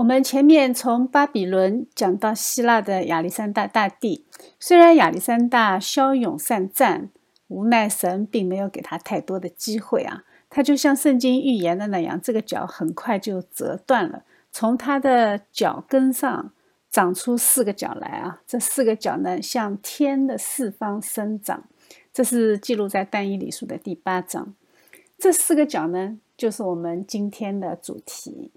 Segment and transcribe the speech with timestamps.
[0.00, 4.24] 我们前面从巴比伦讲到希腊的亚历山大大帝，
[4.58, 7.10] 虽然亚历山大骁勇善战，
[7.48, 10.24] 无奈神并没有给他太多的机会啊。
[10.48, 16.50] 他就像圣经预言的那样，这个脚很快就折断了，从他的脚跟上
[16.90, 18.40] 长出四个角来啊。
[18.46, 21.64] 这四个角呢，向天的四方生长。
[22.10, 24.54] 这是记录在但以理书的第八章。
[25.18, 28.50] 这四个角呢，就是我们今天的主题。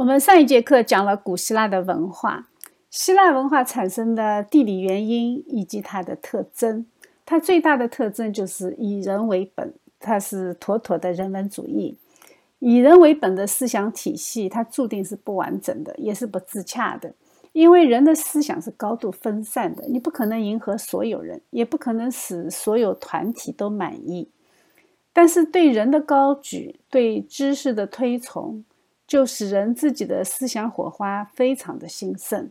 [0.00, 2.48] 我们上一节课讲了古希腊的文化，
[2.88, 6.86] 希腊文化产生的地理原因以及它的特征。
[7.26, 11.98] 它最大的特征就是以人为本，它是妥妥的人文主义。
[12.60, 17.12] 以人为本的思想体系，它注定是不完整的，也是不自洽的。
[17.52, 24.30] 因为人的思想是高度分散的，你不可能迎合所有人，也不可能使所有团体都满意。
[25.12, 28.64] 但是对人的高举，对知识的推崇。
[29.10, 32.48] 就使人自己的思想火花非常的兴盛，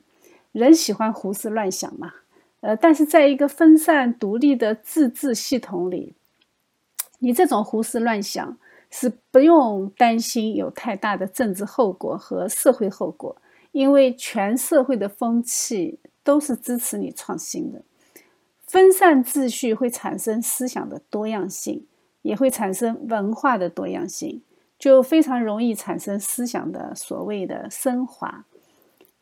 [0.51, 2.11] 人喜欢胡思乱想嘛，
[2.59, 6.15] 呃，但是在一个分散独立的自治系统里，
[7.19, 8.57] 你这种胡思乱想
[8.91, 17.81] 是不用担心有太大的政治后果和社会后果，因为全社会的风气都是支持你创新的。
[18.67, 21.87] 分散秩序会产生思想的多样性，
[22.21, 24.41] 也会产生文化的多样性。
[24.79, 28.45] 就非常容易产生思想的所谓的升华。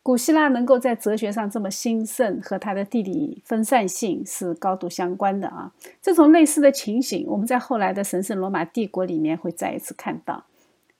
[0.00, 5.72] 古希腊能够在哲学上这么兴盛，和它的地理分散性是高度相关的啊。
[6.00, 10.44] 这种类似的情形，我们在后来的神圣罗马帝国里面会再一次看到。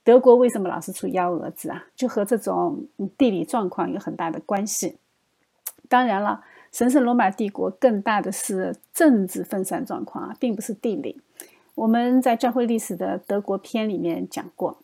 [0.04, 1.86] 德国为什么老是出幺蛾子啊？
[1.94, 2.86] 就和这种
[3.16, 4.98] 地理状况有很大的关系。
[5.88, 11.20] 当然了，神圣罗马帝国更大的是政治分散状况啊，并不是地理。
[11.78, 14.78] 我们在教会历史的德国篇里面讲过，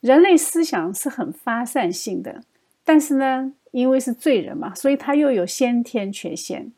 [0.00, 2.42] 人类思想是很发散性的，
[2.84, 6.72] 但是呢，因为是罪人嘛，所以他又有先天缺陷，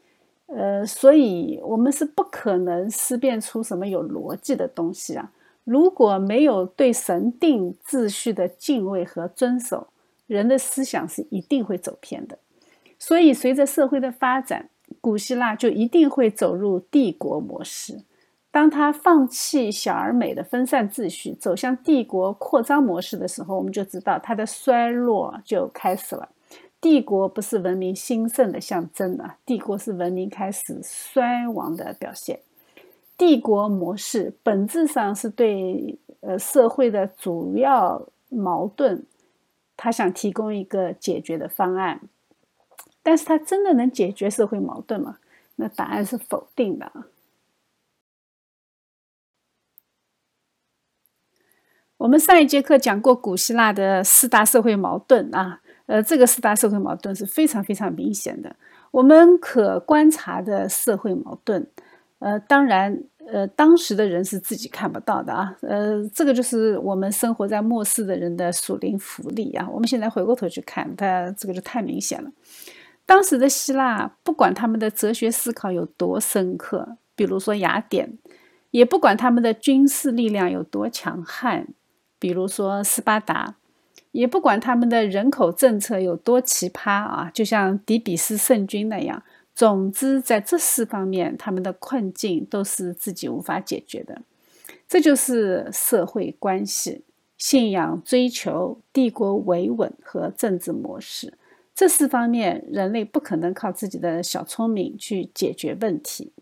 [0.47, 5.33] 呃，所以我们是不可能思辨出什么有逻辑的东西啊。
[5.65, 9.89] 如果没有对神定秩序的敬畏和遵守，
[10.27, 12.39] 人的思想是一定会走偏的。
[12.99, 14.69] 所以，随着社会的发展，
[15.01, 18.03] 古希腊就一定会走入帝国模式。
[18.57, 26.27] 当他放弃小而美的分散秩序，走向帝国扩张模式的时候，我们就知道他的衰落就开始了。
[26.81, 32.41] 帝国不是文明兴盛的象征啊，帝国是文明开始衰亡的表现。
[33.19, 39.03] 帝国模式本质上是对呃社会的主要矛盾，
[39.77, 42.01] 他想提供一个解决的方案，
[43.03, 45.19] 但是他真的能解决社会矛盾吗？
[45.57, 47.07] 那答案是否定的啊。
[51.99, 58.55] 我们上一节课讲过古希腊的四大社会矛盾啊，呃，这个四大社会矛盾是非常非常明显的。
[58.91, 61.67] 我们可观察的社会矛盾，
[62.19, 69.67] 呃，当然，呃，当时的人是自己看不到的啊，呃，这个就是我们生活在末世的人的属灵福利啊。
[69.73, 72.31] 我们现在回过头去看，它这个就太明显了。
[73.07, 78.19] 当时的希腊，不管他们的哲学思考有多深刻，比如说雅典，
[78.71, 81.69] 也不管他们的军事力量有多强悍。
[82.19, 83.57] 比如说斯巴达，
[84.13, 89.23] 也不管他们的人口政策有多奇葩啊，就像底比斯圣君那样。
[89.55, 94.21] 总之，在这四方面，他们的困境都是自己无法解决的。
[94.87, 97.05] 这就是社会关系、
[97.39, 101.39] 信仰追求、帝国维稳和政治模式
[101.75, 106.33] 这四方面，人类不可能靠自己的小聪明去解决问题。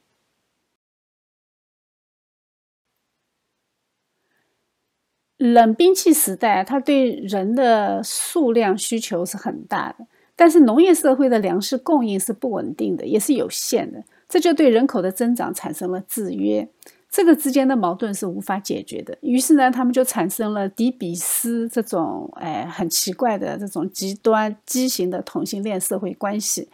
[5.38, 10.06] 冷兵器时代，它对人的数量需求是很大的，
[10.36, 16.68] 但是农业社会的粮食供应是不稳定的，也是有限的，这就对人口的增长产生了制约。
[17.10, 26.68] 这个之间的矛盾是无法解决的，于是呢，他们就产生了底比斯这种哎很奇怪的这种极端畸形的同性恋社会关系，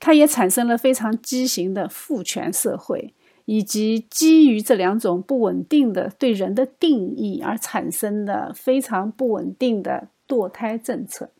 [0.00, 3.14] 它也产生了非常畸形的父权社会。
[3.46, 11.30] 以及基于这两种不稳定的对人的定义而产生的非常不稳定的堕胎政策，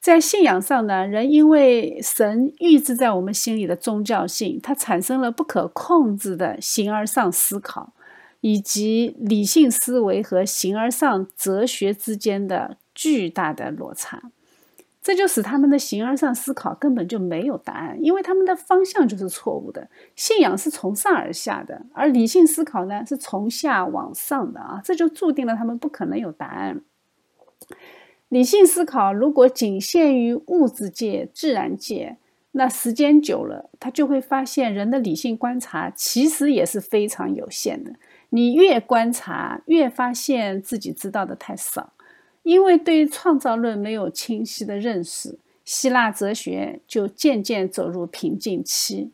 [0.00, 7.92] 在信仰上呢，人因为神预置在我们心里的宗教性，它产生了不可控制的形而上思考，
[8.40, 14.30] 以及理性思维和形而上哲学之间的巨大的落差。
[15.04, 19.86] 这就使他们的形而上思考根本就没有答案，因为他们的方向就是错误的。
[20.16, 26.80] 信仰是从上而下的，而理性思考呢是从下往上的啊，这就注定了他们不可能有答案。
[28.30, 32.16] 理性思考如果仅限于物质界、自然界，
[32.52, 37.92] 那时间久了，他就会发现人的理性观察其实也是非常有限的。
[38.30, 41.92] 你越观察，越发现自己知道的太少，
[42.44, 49.10] 因为对于创造论没有清晰的认识，希腊哲学就渐渐走入瓶颈期。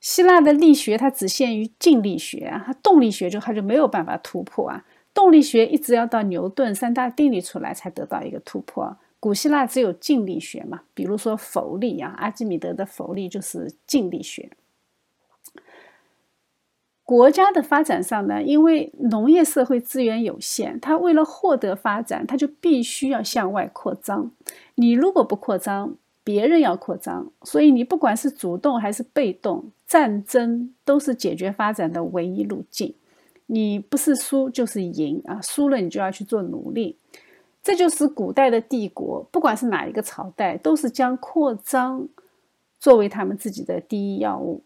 [0.00, 4.84] 希腊的力学它只限于静力学啊，它动力学就它就没有办法突破啊。
[5.12, 8.96] 动力学一直要到牛顿三大定律出来才得到一个突破。
[9.18, 14.48] 古希腊只有静力学嘛，比如说浮力啊，阿基米德的浮力就是静力学。
[17.08, 24.30] 国家的发展上呢，因为农业社会资源有限，它为了获得发展，它就必须要向外扩张。
[24.74, 32.94] 你如果不扩张，别人要扩张，所以你不管是主动还是被动，战争都是解决发展的唯一路径。
[33.46, 36.98] 你不是输就是赢啊，输了你就要去做奴隶。
[37.62, 42.06] 这就是古代的帝国，不管是哪一个朝代，都是将扩张
[42.78, 44.62] 作为他们自己的第一要务。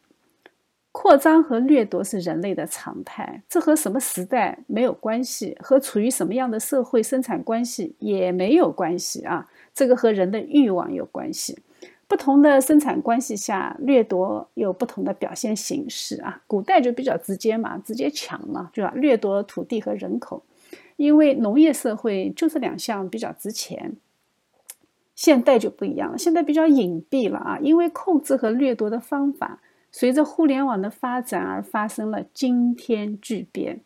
[0.93, 9.49] 扩张和掠夺是人类的常态，这和什么时代没有关系，和处于什么样的社会生产关系也没有关系啊。
[9.75, 11.59] 这个和人的欲望有关系。
[12.07, 16.43] 不同的生产关系下，掠夺有不同的表现形式啊。
[16.47, 18.93] 古代就比较直接嘛，直接抢嘛，对吧？
[18.95, 20.43] 掠夺土地和人口。
[20.97, 23.97] 因为农业社会就是两项比较值钱，
[25.15, 27.59] 现代就不一样了，现在比较隐蔽了啊。
[27.63, 29.63] 因为控制和掠夺的方法
[29.93, 33.83] 随着互联网的发展而发生了惊天巨变，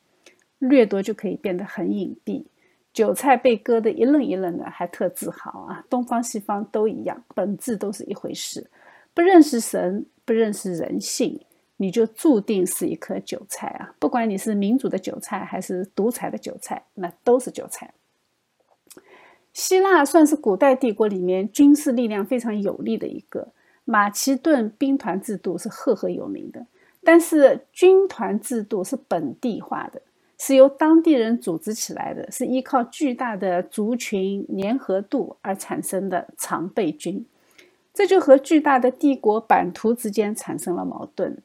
[0.58, 2.46] 掠夺就可以变得很隐蔽，
[2.94, 5.84] 韭菜被割得一愣一愣的，还特自豪啊。
[5.90, 8.70] 东方西方都一样，本质都是一回事，
[9.12, 11.40] 不认识神，不认识人性。
[11.78, 13.94] 你就注定是一颗韭菜啊！
[13.98, 17.92] 不管你是民主的韭菜还是独裁的韭菜，那都是韭菜。
[19.52, 23.48] 希腊算是古代帝国里面军事力量非常有力的一个，
[23.86, 26.66] 马其顿兵团制度是赫赫有名的。
[27.02, 30.02] 但是军团制度是本地化的，
[30.36, 37.24] 是由当地人组织起来的，是依靠巨大的族群粘合度而产生的常备军，
[37.94, 41.38] 这就和巨大的帝国版图之间产生了矛盾。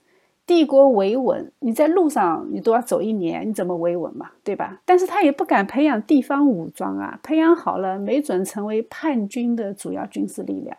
[0.47, 4.31] 帝国维稳，你在路上你都要走一年，你怎么维稳嘛？
[4.43, 4.81] 对吧？
[4.83, 10.75] 但是他也不敢培养地方武装啊，培养好了没准成为叛军的主要军事力量，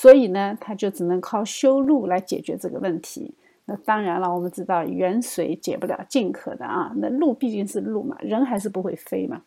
[0.00, 3.34] 所以呢，他就只能靠修路来解决这个问题。
[3.64, 9.42] 那当然了，我们知道远水解不了近渴的啊，那路毕竟是路嘛，人还是不会飞嘛。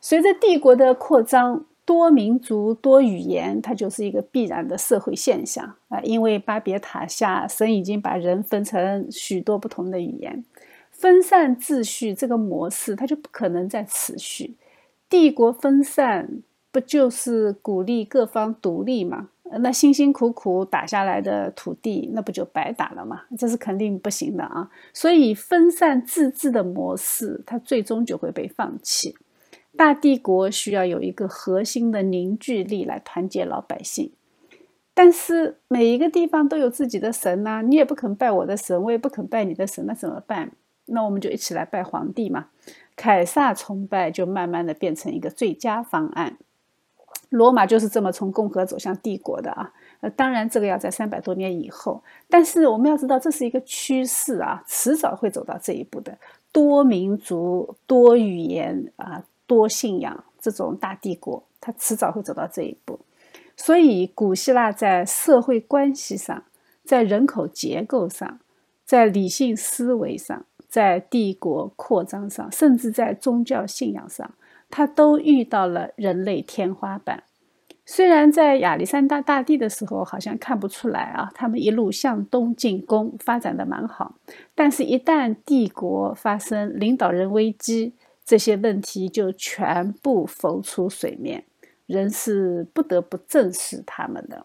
[0.00, 1.64] 随着帝国的扩张。
[1.86, 6.00] 多民族、多语言，它就是一个必然的社会现象啊！
[6.00, 10.42] 因为巴别塔下，神已经把人分成许多不同的语言，
[10.90, 14.56] 分散秩序这个模式，它就不可能再持续。
[15.10, 16.40] 帝国分散，
[16.74, 19.28] 不就是鼓励各方独立吗？
[19.60, 23.22] 那辛辛苦苦打下来的土地，那不就白打了吗？
[23.38, 24.68] 这是肯定不行的啊！
[24.92, 29.14] 所以，分散自治的模式，它最终就会被放弃。
[29.76, 34.10] 大帝国需要有一个核心的凝聚力来团结老百姓，
[34.92, 40.50] 但是每一个地方都有自己的神呐，你也不肯拜我的神，我也不肯拜你的神，那怎么办？
[40.86, 42.46] 那我们就一起来拜皇帝嘛。
[42.96, 46.38] 凯撒崇拜就慢慢的变成一个最佳方案。
[47.34, 49.72] 罗马就是这么从共和走向帝国的啊。
[50.00, 56.16] 呃，当然这个要在三百多年以后，但是我们要知道这是一个趋势啊，迟早会走到这一步的。
[56.50, 59.22] 多民族、多语言啊。
[59.46, 62.98] 多信仰这种大帝国，它迟早会走到这一步。
[63.58, 66.44] 所以，古希腊在社会关系上、
[66.82, 68.40] 在人口结构上、
[68.86, 74.32] 在理性思维上、在帝国扩张上，甚至在宗教信仰上，
[74.76, 77.22] 他都遇到了人类天花板。
[77.86, 84.16] 虽然在亚历山大大帝的时候好像看不出来啊，他们一路向东进攻，发展的蛮好。
[84.52, 91.44] 但是，一旦帝国发生领导人危机，这些问题就全部浮出水面，
[91.86, 94.44] 人是不得不正视他们的。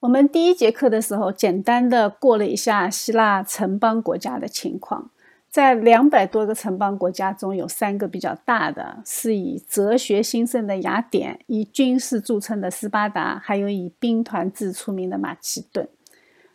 [0.00, 5.10] 我们第一节课的时候，简单的过了一下希腊城邦国家的情况。
[5.50, 15.86] 在两百多个城邦国家中，有三个比较大的，是以哲学兴盛的雅典，以军事著称的斯巴达，还有以兵团制出名的马其顿。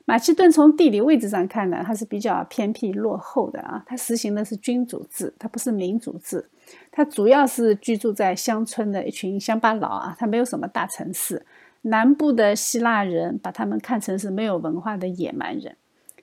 [0.05, 6.49] 马其顿从地理位置上看呢，它是比较偏僻落后的啊，它实行的是君主制，它不是民主制，
[6.91, 11.45] 它主要是居住在乡村的一群乡巴佬啊，它没有什么大城市。
[11.85, 15.75] 南部的希腊人把他们看成是没有文化的野蛮人，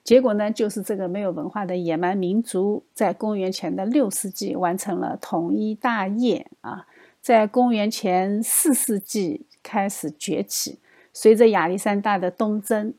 [0.03, 6.87] 结果呢，就是这个没有文化的野蛮民族，在公元前的六世纪完成了统一大业啊，
[7.21, 10.79] 在公元前四世纪开始崛起，
[11.13, 12.93] 随着亚历山大的东征。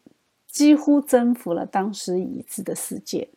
[0.46, 3.28] 几乎征服了当时已知的世界。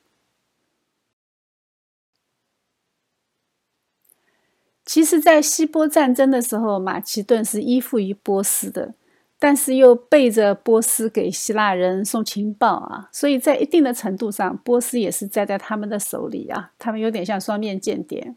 [4.86, 8.94] 其实，在希波战争的时候，马其顿是依附于波斯的，
[9.40, 16.72] 但是又背着波斯给希腊人送情报啊，所以在一定的程度上，波斯也是栽在他们的手里啊。
[16.80, 18.34] 他们有点像双面间谍。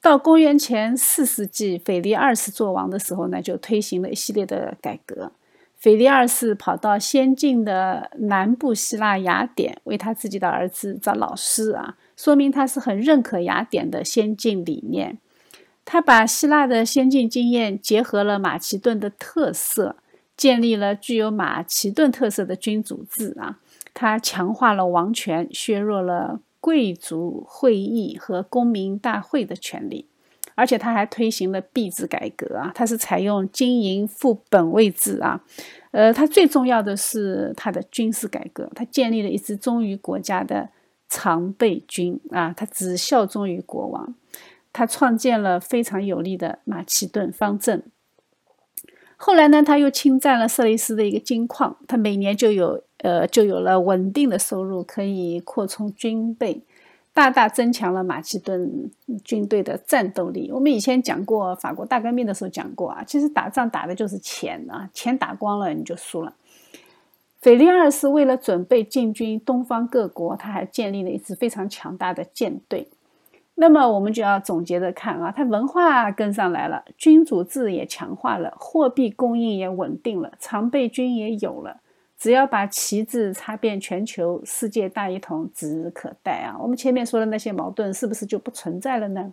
[0.00, 5.32] 到公元前四世纪，腓力二世做王的时候呢，就推行了一系列的改革。
[5.76, 15.18] 腓力二世跑到先进的南部希腊雅典，为他自己的儿子找老师啊，说明他是很认可雅典的先进理念。
[15.84, 19.96] 他把希腊的先进经验结合了马其顿的特色，
[20.42, 23.60] 建立了具有马其顿特色的君主制啊。
[23.94, 30.08] 他强化了王权，削弱了贵族会议和公民大会的权利。
[30.56, 35.40] 而且他还推行了币制改革啊，他是采用金银副本位制啊，
[35.92, 40.70] 呃，他最重要的是他的军事改革，他建立了一支忠于国家的
[41.08, 44.14] 常备军啊，他只效忠于国王，
[44.72, 47.84] 他创建了非常有力的马其顿方阵。
[49.24, 56.60] 后来呢，他又侵占了色雷斯的一个金矿，他每年就有呃就有了稳定的收入，可以扩充军备。
[57.14, 58.90] 大大增强了马其顿
[59.22, 60.50] 军队的战斗力。
[60.50, 66.34] 我们以前讲过，法国大革命的时候讲过啊，其实打仗打的就是钱啊，钱打光了你就输了。
[67.40, 72.88] 腓力二世为了准备进军东方各国，他还建立了一支非常强大的舰队。
[73.54, 81.80] 那么我们就要总结着看啊，它文化跟上来了，君主制也强化了，货币供应也稳定了，常备军也有了。
[82.18, 86.56] 只要把旗帜插遍全球，世界大一统指日可待啊！
[86.60, 89.32] 我们前面说的那些矛盾是不是就不存在了呢？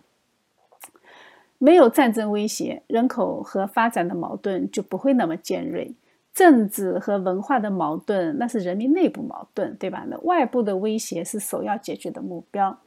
[1.58, 5.94] 没有战争威胁，人口和发展的矛盾就不会那么尖锐。
[6.34, 10.04] 政治和文化的矛盾那是人民内部矛盾，对吧？
[10.08, 12.78] 那外部的威胁是首要解决的目标。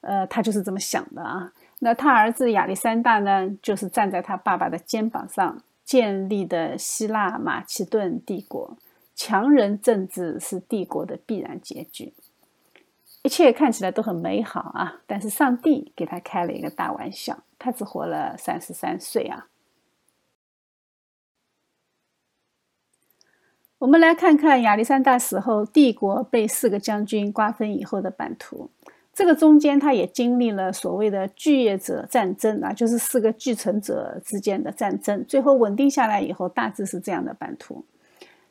[0.00, 1.52] 呃，他就是这么想的啊。
[1.80, 8.76] 那他儿子亚历山大呢，就是站在他爸爸的肩膀上建立的希腊马其顿帝国。
[9.14, 12.14] 强人政治是帝国的必然结局，
[13.22, 15.00] 一切看起来都很美好啊！
[15.08, 19.48] 但是上帝给他开了一个大玩笑，他只活了三十三岁啊。
[23.78, 28.70] 我们来看看亚历山大死后，帝国被四个将军瓜分以后的版图。
[29.18, 37.84] 这个中间，他也经历了所谓的继业者战争啊，就是四个继承者之间的战争，最后稳定下来以后，大致是这样的版图。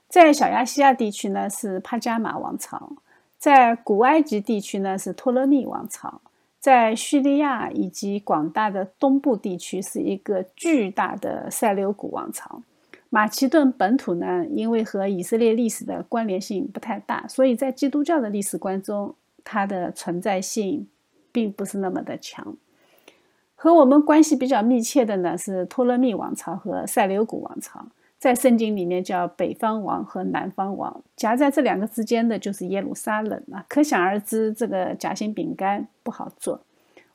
[0.10, 2.98] 在小亚细亚地区呢，是帕加马王朝；
[3.38, 6.20] 在古埃及地区呢，是托勒密王朝；
[6.60, 12.62] 在叙利亚以及广大的东部地区，是一个巨大的塞琉古王朝。
[13.10, 19.16] 马其顿本土呢，因为和以色列历史的关联性不太大，所以在基督教的历史观中，
[19.50, 20.90] 它的存在性
[21.32, 22.58] 并不是那么的强。
[23.56, 27.88] 和我们关系比较密切的呢，是托勒密王朝和塞琉古王朝。
[28.20, 36.60] 在圣经里面叫北方王和南方王，夹在这两个之间的就是耶路撒冷啊，可想而知这个夹心饼干不好做。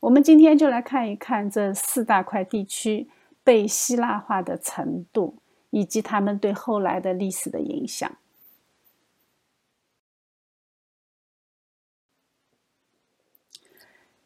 [0.00, 3.08] 我们今天就来看一看这四大块地区
[3.44, 5.34] 被希腊化的程度，
[5.70, 8.10] 以及他们对后来的历史的影响。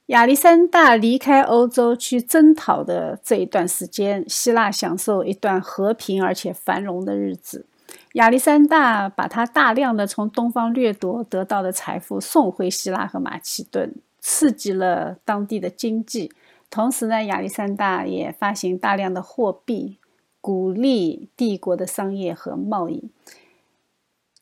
[0.06, 7.66] 亚历山大离开欧洲去征讨的这一段时间，希腊享受一段和平而且繁荣的日子。
[8.12, 16.32] 亚历山大把他大量的从东方掠夺得到的财富送回希腊和马其顿，刺激了当地的经济。
[16.70, 19.98] 同时呢，亚历山大也发行大量的货币，
[20.40, 23.10] 鼓励帝国的商业和贸易。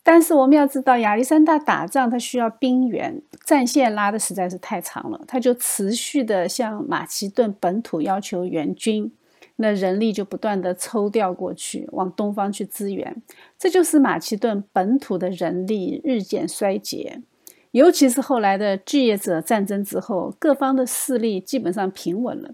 [0.06, 9.10] 但是我们要知道，亚历山大打仗他需要兵源，战线拉的实在是太长了，他就持续的向马其顿本土要求援军，
[9.56, 13.22] 那人力就不断的抽调过去，往东方去支援，
[13.58, 17.22] 这就是马其顿本土的人力日渐衰竭。
[17.70, 22.50] 尤其是后来的巨业者战争之后，各方的势力基本上平稳了，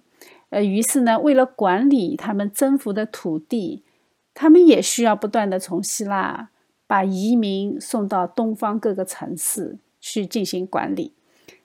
[0.50, 3.82] 呃，于是呢，为了管理他们征服的土地，
[4.32, 6.50] 他们也需要不断的从希腊。
[6.90, 11.12] 把移民送到东方各个城市去进行管理，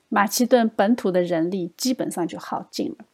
[0.08, 3.04] 马其顿本土的人力基本上就耗尽了。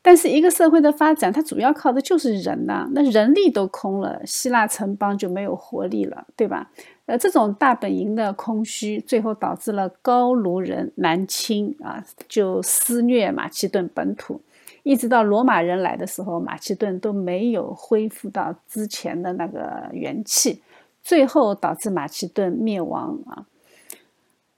[0.00, 6.70] 但是一个社会的发展，它主要靠的就是人呐，那人力都空了，希腊城邦就没有活力了，对吧？
[7.04, 14.40] 呃，这种大本营的空虚，最后导致了高卢人南侵啊，就肆虐马其顿本土，
[14.82, 20.62] 一直到罗马人来的时候，马其顿都没有恢复到之前的那个元气，
[21.02, 23.46] 最后导致马其顿灭亡啊。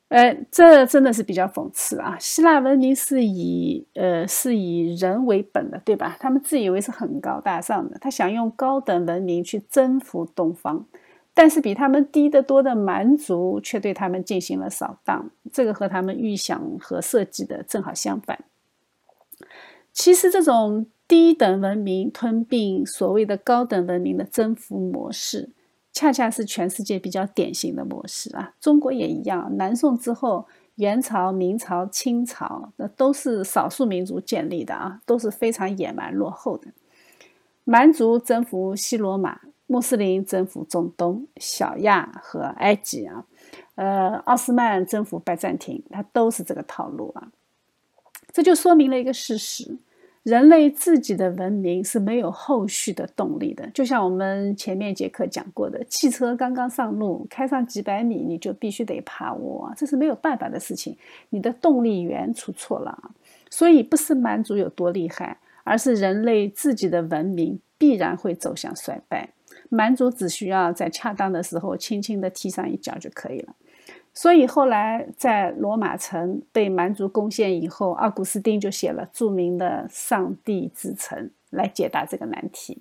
[0.09, 2.16] 呃，这真的是比较讽刺啊！
[2.21, 6.16] 希腊文明是以呃是以人为本的，对吧？
[6.21, 10.87] 他们自以为是很高大上的，他想用高等文明去征服东方，
[11.33, 18.38] 但是比他们低得多的蛮族却对他们进行了扫荡，这个和他们预想和设计的正好相反。
[19.95, 25.51] 其实，这种低等文明吞并所谓的高等文明的征服模式。
[25.93, 29.57] 恰恰是全世界比较典型的模式啊，中国也一样。
[29.57, 36.67] 南宋之后，元朝、明朝、清朝，那都是少数民族建立的啊，都是非常野蛮落后的。
[37.63, 43.25] 蛮族征服西罗马，穆斯林征服中东、小亚和埃及啊，
[43.77, 47.31] 呃，奥斯曼征服拜占庭，它都是这个套路啊。
[48.33, 49.79] 这就说明了一个事实。
[50.25, 60.97] 人类自己的文明是没有后续的动力的，就像我们前面节课讲过的，汽车刚刚上路，开上几百米，你就必须得趴窝，这是没有办法的事情。
[61.28, 62.99] 你的动力源出错了，
[63.50, 69.28] 所以不是蛮族有多厉害，而是人类自己的文明必然会走向衰败。
[69.69, 73.54] 蛮族只需要在恰当的时候轻轻地踢上一脚就可以了。
[74.14, 81.18] 所以后来在罗马城被蛮族攻陷以后，奥古斯丁就写了著名的《上帝之城》
[81.50, 82.78] 来解答这个难题。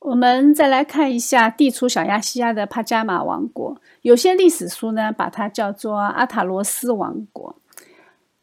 [0.00, 7.56] 我们再来看一下地处小亚细亚的帕加马王国，有些历史书呢把它叫做阿塔罗斯王国。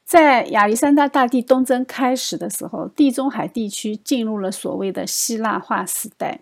[0.03, 6.39] 在亚历山大大帝东征开始的时候，地中海地区进入了所谓的希腊化时代。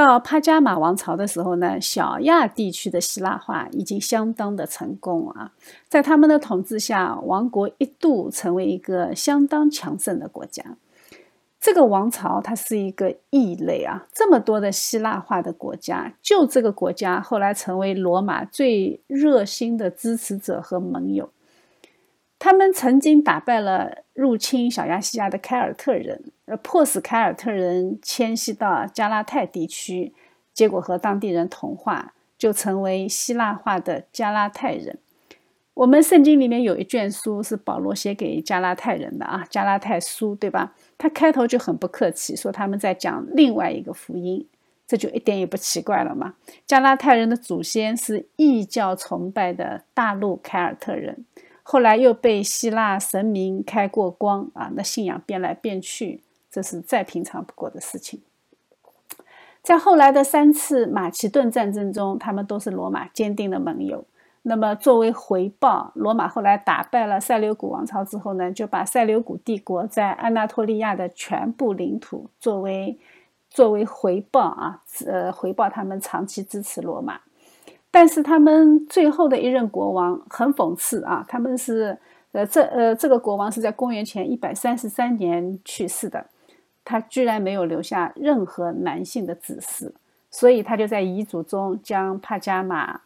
[0.00, 5.52] 到帕加马王朝的时候呢，小亚地区的希腊化已经相当的成功啊，
[5.88, 10.64] 在他们的统治下，王国一度成为一个相当强盛的国家。
[11.60, 21.28] 这个王朝它是一个异类啊，这么多的希腊化的国家，就这个国家后来成为罗马最热心的支持者和盟友。
[22.40, 30.14] 他们曾经打败了入侵小亚细亚的凯尔特人，呃，迫使凯尔特人迁徙到加拉泰地区，
[30.54, 34.98] 结果和当地人同化，就成为希腊化的加拉泰人。
[35.74, 40.74] 我们圣经里面有一卷书是保罗写给加拉泰人的啊，《加拉泰书》，对吧？
[40.96, 44.46] 他开头就很不客气，说他们在讲另外一个福音，
[44.86, 46.36] 这就一点也不奇怪了嘛。
[46.66, 51.26] 加拉泰人的祖先是异教崇拜的大陆凯尔特人。
[51.70, 58.20] 后来又被希腊神明开过光啊，那信仰变来变去，这是再平常不过的事情。
[59.62, 64.04] 在后来的三次马其顿战争中，他们都是罗马坚定的盟友。
[64.42, 72.98] 那么作为回报，罗马后来打败了塞琉古王朝之后呢，就把塞琉古帝国在安纳托利亚的全部领土作为
[73.48, 77.20] 作为回报啊，呃，回报他们长期支持罗马。
[77.92, 81.98] 但是他们最后的一任国王很讽刺啊，他们是
[82.30, 86.26] 呃这呃这个国王是在公元前一百三十三年去世的，
[86.84, 89.92] 他居然没有留下任何男性的子嗣，
[90.30, 93.00] 所以他就在遗嘱中将帕加马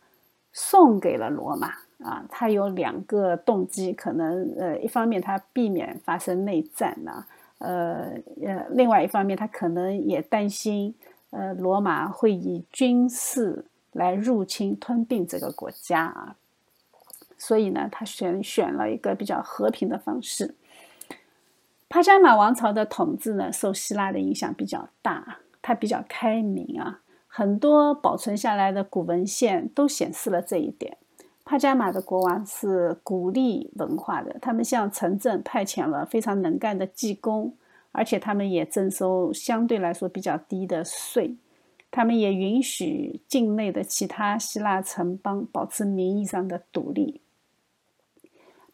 [0.53, 1.69] 送给了罗马
[2.07, 2.23] 啊。
[2.29, 7.25] 他有两个动机，可能呃一方面他避免发生内战呐，
[7.57, 8.13] 呃
[8.45, 10.95] 呃另外一方面他可能也担心
[11.31, 13.65] 呃罗马会以军事。
[13.95, 16.37] 来入侵吞并这个国家啊，
[17.39, 20.55] 所以呢，他选选了一个比较和平的方式。
[21.89, 30.99] 帕加马王朝的统治呢，受希腊的影响比较大，它比较开明啊，很多保存下来的古文献都显示了这一点。
[31.45, 37.55] 帕加马的国王是鼓励文化的，他们向城镇派遣了非常能干的技工，
[37.93, 41.37] 而且他们也征收相对来说比较低的税。
[41.97, 47.21] 他们也允许境内的其他希腊城邦保持名义上的独立。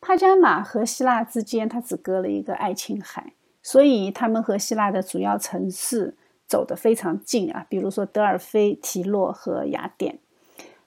[0.01, 10.19] 帕加马和希腊之间，它只隔了一个爱琴海，所以他们和希腊的主要城市走得非常近啊，比如说德尔菲、提洛和雅典。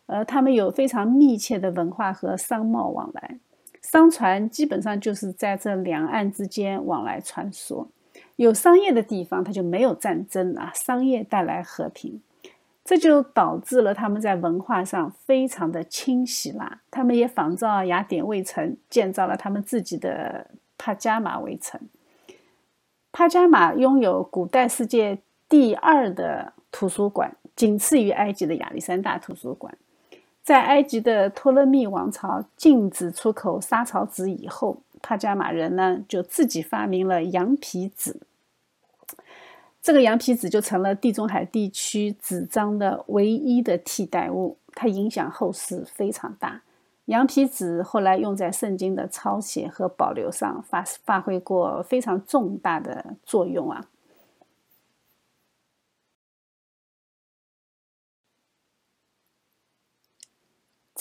[0.07, 3.37] 呃，他们有非常密切的文化和商贸往来，
[3.83, 7.85] 商船基本上就是在这两岸之间往来穿梭。
[8.35, 12.21] 有商业的地方，它就没有战争啊，商业带来和平。
[12.85, 21.79] 这就导致了他们在文化上非常的清晰啦，他们也仿照雅典卫城建造了他们自己的帕加马卫城。
[23.13, 29.77] 帕加马拥有古代世界第二的图书馆，仅次于埃及的亚历山大图书馆。
[30.43, 38.19] 在埃及的托勒密王朝禁止出口沙草纸以后，帕加马人呢就自己发明了羊皮纸。
[39.79, 46.61] 这个羊皮纸就成了地中海地区纸张的唯一的替代物，它影响后世非常大。
[47.07, 53.85] 羊皮纸后来用在圣经的抄写和保留上，发发挥过非常重大的作用啊。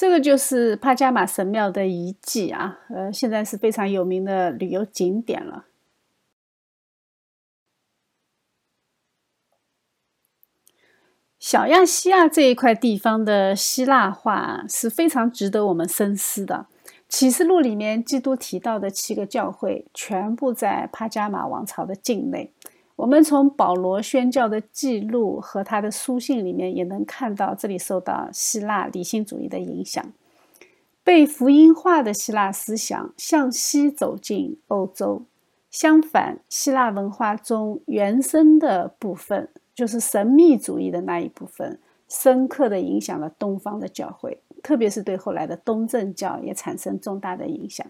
[0.03, 5.67] 这个就是帕加马神庙的遗迹啊，呃，现在是非常有名的旅游景点了。
[11.39, 16.67] 小亚细亚这一块地方的希腊化是非常值得我们深思的。
[17.09, 22.53] 启示录里面，基督提到的七个教会全部在帕加马王朝的境内。
[23.03, 30.13] 我们从保罗宣教的记录和他的书信里面也能看到，这里受到希腊理性主义的影响，
[31.03, 35.25] 被福音化的希腊思想向西走进欧洲。
[35.69, 39.49] 相反，希腊文化中原生的部分。
[39.75, 47.85] 就是神秘主义的那一部分，深刻的影响了东方的教会，特别是对后来的东正教也产生重大的影响。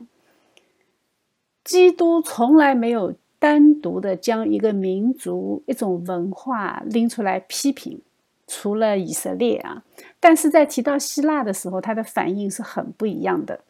[1.62, 8.00] 基督从来没有单独的将一个民族、一种文化拎出来批评，
[8.46, 9.82] 除了以色列啊。
[10.20, 13.64] 但是在提到希腊的时候，他的反应是很不一样的。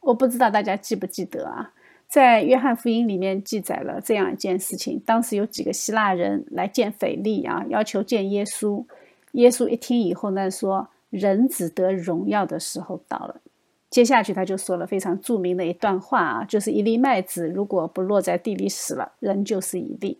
[0.00, 1.74] 我不知道大家记不记得啊？
[2.08, 8.86] 在约翰福音里面记载了这样一件事情：当时有几个希腊人来见腓力啊，要求见耶稣。
[9.32, 13.42] 耶稣一听以后呢，说：“人只得荣耀的时候到了。”
[13.90, 20.18] 接下去他就说了非常著名的一段话啊，就是一粒麦子如果不落在地里死了，人就是一粒。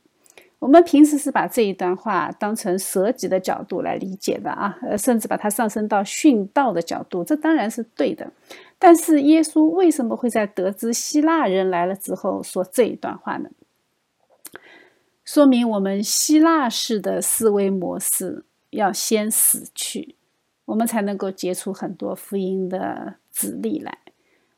[0.59, 8.33] 我们平时是把这一段话当成舍己的角度来理解的啊，呃，甚至把它上升到殉道的角度，这当然是对的。
[8.77, 13.51] 但是耶稣为什么会在得知希腊人来了之后说这一段话呢？
[15.25, 20.17] 说明我们希腊式的思维模式要先死去，
[20.65, 23.99] 我们才能够结出很多福音的子粒来。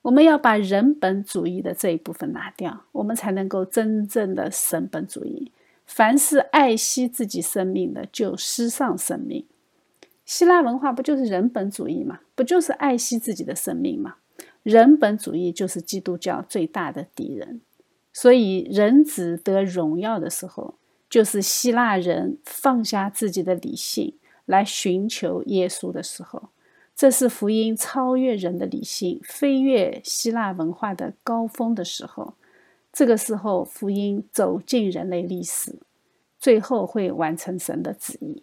[0.01, 5.53] 我们要把人本主义的这一部分拿掉，我们才能够真正的神本主义。
[5.85, 9.45] 凡是爱惜自己生命的，就失丧生命。
[10.25, 12.21] 希腊文化不就是人本主义吗？
[12.35, 14.15] 不就是爱惜自己的生命吗？
[14.63, 17.61] 人本主义就是基督教最大的敌人。
[18.13, 20.77] 所以，人只得荣耀的时候，
[21.11, 24.15] 就是希腊人放下自己的理性
[24.47, 26.49] 来寻求耶稣的时候。
[27.01, 32.35] 这是福音超越人的理性，飞跃希腊文化的高峰的时候。
[32.93, 35.79] 这个时候，福音走进人类历史，
[36.39, 38.43] 最后会完成神的旨意。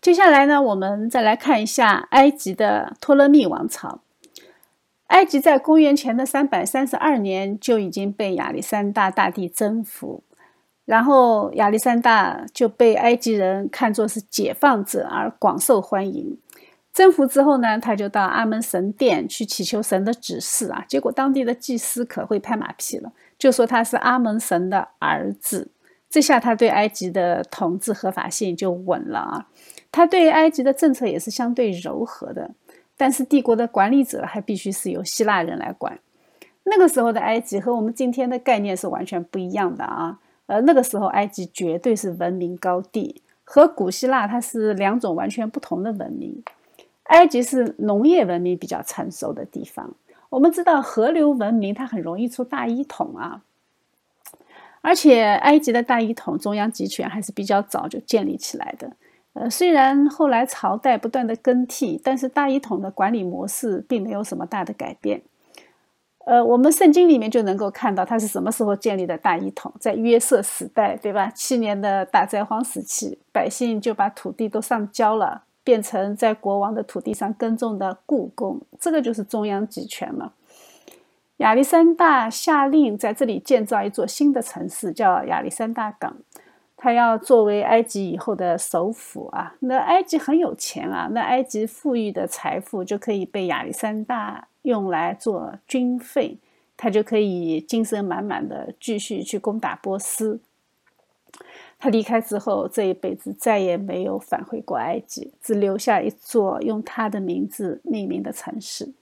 [0.00, 4.02] 接下来呢，我们再来看一下埃及的托勒密王朝。
[5.08, 10.22] 埃及在公元前的三百三十二年就已经被亚历山大大帝征服，
[10.86, 16.38] 然后亚历山大就被埃及人看作是解放者而广受欢迎。
[16.92, 20.82] 征服之后呢，他就到阿门神殿去祈求神的指示啊。
[20.88, 25.70] 结果当地的祭司可会拍马屁了，就说他是阿门神的儿子。
[26.08, 29.46] 这下他对埃及的统治合法性就稳了啊。
[29.92, 32.52] 他对埃及的政策也是相对柔和的，
[32.96, 35.98] 但是帝国的管理者还必须是由希腊人来管。
[36.64, 40.18] 那个时候的埃及和我们今天的概念是完全不一样的啊。
[40.46, 46.42] 呃，那个时候埃及绝对是文明高地，和古希腊它是两种完全不同的文明。
[47.04, 49.94] 埃及是农业文明比较成熟的地方。
[50.28, 53.42] 我们知道河流文明它很容易出大一统啊，
[54.80, 58.92] 而且埃及的大一统中央集权还是比较早就建立起来的。
[59.34, 65.22] 呃，虽然后来朝代不断的更替，但是大一统的管理模式并没有什么大的改变。
[66.26, 71.32] 呃，我们圣经里面就能够看到它是什么时候建立的大一统，在约瑟时代，对吧？
[71.34, 75.44] 七年的大灾荒时期，百姓就把土地都上交了。
[75.66, 80.32] 变成在国王的土地上耕种的雇工，这个就是中央集权了。
[81.38, 86.18] 亚历山大下令在这里建造一座新的城市，叫亚历山大港。
[86.76, 89.54] 他要作为埃及以后的首府啊。
[89.60, 96.38] 那埃及很有钱啊，那埃及富裕的财富就可以被亚历山大用来做军费，
[96.76, 100.40] 他就可以精神满满的继续去攻打波斯。
[101.78, 108.92] 他离开之后，这一辈子再也没有返回过埃及，只留下一座用他的名字命名的城市。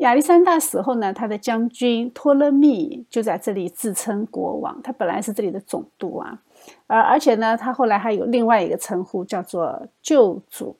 [0.00, 4.80] 亚历山大死后呢，他的将军托勒密就在这里自称国王。
[4.82, 6.40] 他本来是这里的总督啊，
[6.86, 10.74] 而而且呢，他后来还有另外一个称呼叫做救主。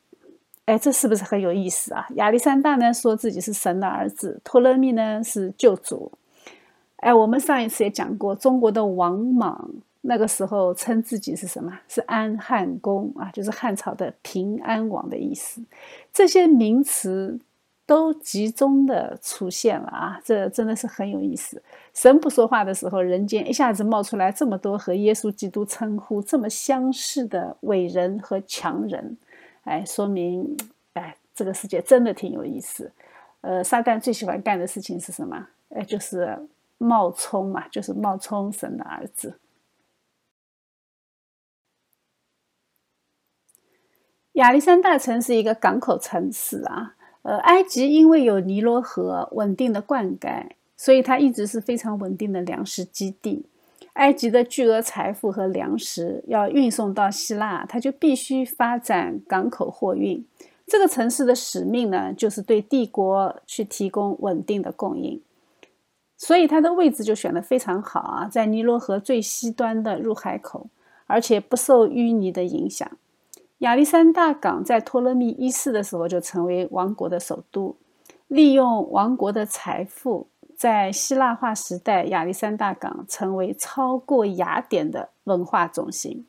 [0.64, 2.06] 哎，这是不是很有意思啊？
[2.14, 6.10] 亚历山大呢说自己是神的儿子，托勒密呢是救主。
[6.96, 9.68] 哎，我们上一次也讲过，中国的王莽
[10.00, 11.70] 那个时候称自己是什么？
[11.88, 15.60] 是安汉公啊，就是汉朝的平安王的意思。
[16.10, 17.38] 这些名词。
[17.90, 20.20] 都集中的出现了啊！
[20.24, 21.60] 这真的是很有意思。
[21.92, 29.18] 神不说话的时候，人间一下子冒出来这么多和耶稣基督称呼这么相似的伟人和强人，
[29.64, 30.56] 哎，说明
[30.92, 32.92] 哎，这个世界真的挺有意思。
[33.40, 35.48] 呃，撒旦最喜欢干的事情是什么？
[35.70, 36.38] 哎，就是
[36.78, 39.40] 冒充嘛，就是冒充神的儿子。
[44.34, 46.94] 亚历山大城是一个港口城市啊。
[47.22, 53.44] 呃，埃及因为有尼罗河稳定的灌溉，所以它一直是非常稳定的粮食基地。
[53.94, 60.24] 埃及的巨额财富和粮食要运送到希腊，它就必须发展港口货运。
[60.66, 65.20] 这个城市的使命呢，就是对帝国去提供稳定的供应，
[66.16, 70.68] 所以它的位置就选得非常好啊，在尼罗河最西端的入海口，
[71.06, 72.88] 而且不受淤泥的影响。
[73.60, 77.76] 亚历山大港在托勒密一世的时候就成为王国的首都，
[78.26, 86.24] 利用王国的财富，在希腊化时代，亚历山大港成为超过雅典的文化中心。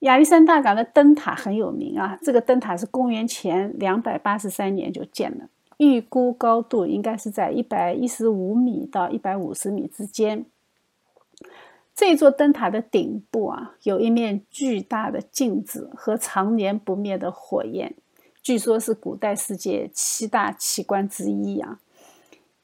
[0.00, 5.44] 亚历山大港的灯塔很有名啊，这个灯塔是公元前两百八十三年就建了，
[5.76, 10.44] 预估高度应该是在一百一十五米到一百五十米之间。
[12.00, 17.94] 这座灯塔的顶部啊，有一面巨大的镜子和常年不灭的火焰，
[18.42, 21.78] 据说是古代世界七大奇观之一啊。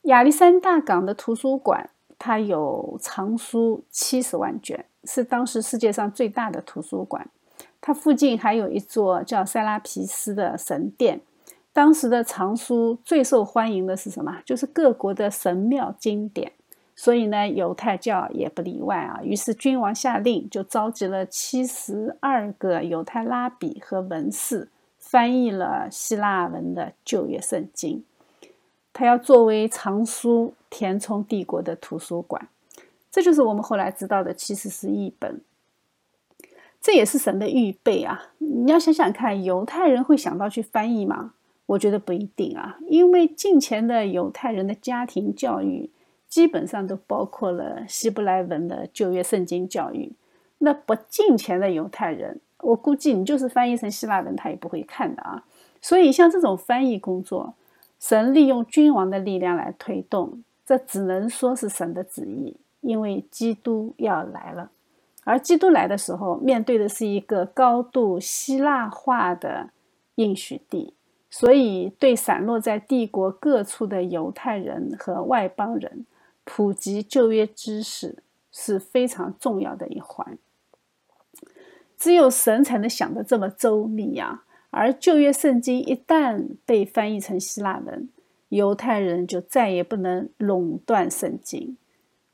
[0.05, 7.29] 亚历山大港的图书馆，它有藏书七十万卷，是当时世界上最大的图书馆。
[7.83, 11.21] 它附近还有一座叫塞拉皮斯的神殿。
[11.75, 14.41] 当时的藏书最受欢迎的是什么？
[14.47, 16.53] 就是各国的神庙经典。
[16.99, 19.21] 所以呢，犹太教也不例外啊。
[19.23, 28.03] 于是君王下令，就召集了七十二个犹太拉比和文士，翻译了希腊文的旧约圣经。
[28.95, 32.49] 他要作为藏书填充帝国的图书馆。
[33.11, 35.43] 这就是我们后来知道的七十四译本。
[36.81, 38.31] 这也是神的预备啊！
[38.39, 41.35] 你要想想看，犹太人会想到去翻译吗？
[41.67, 45.91] 我觉得不一定啊，因为近前的犹太人的家庭教育。
[46.37, 50.13] 基本上都包括了希伯来文的旧约圣经教育。
[50.59, 55.43] 那不敬虔的犹太人，我估计你就是翻译成希腊文，他也不会看的啊。
[55.81, 57.55] 所以像这种翻译工作，
[57.99, 64.71] 神利用君王的力量来推动，这只能说是神的旨意，因为基督要来了。
[65.25, 69.71] 而基督来的时候，面对的是一个高度希腊化的
[70.17, 70.93] 应许地，
[71.31, 76.05] 所以对散落在帝国各处的犹太人和外邦人。
[76.49, 80.39] 普及旧约知识是非常重要的一环，
[81.99, 84.45] 只有神才能想得这么周密呀。
[84.71, 88.09] 而旧约圣经一旦被翻译成希腊文，
[88.51, 91.77] 犹太人就再也不能垄断圣经，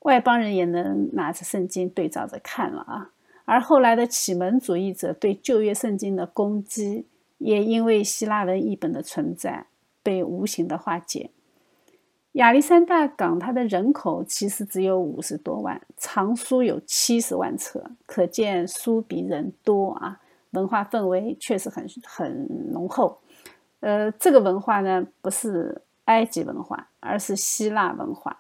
[0.00, 3.12] 外邦人也能拿着圣经对照着看了啊。
[3.44, 7.06] 而后来的启蒙主义者对旧约圣经的攻击，
[7.38, 9.66] 也因为希腊文译本的存在
[10.02, 11.30] 被无形的化解。
[12.32, 20.18] 亚历山大港，它的人口其实只有五十多万，藏书有七十万册，可见书比人多啊。
[20.52, 23.18] 文化氛围确实很很浓厚。
[23.80, 28.36] 呃，这个文化呢，不是埃及文化，而是希腊文化。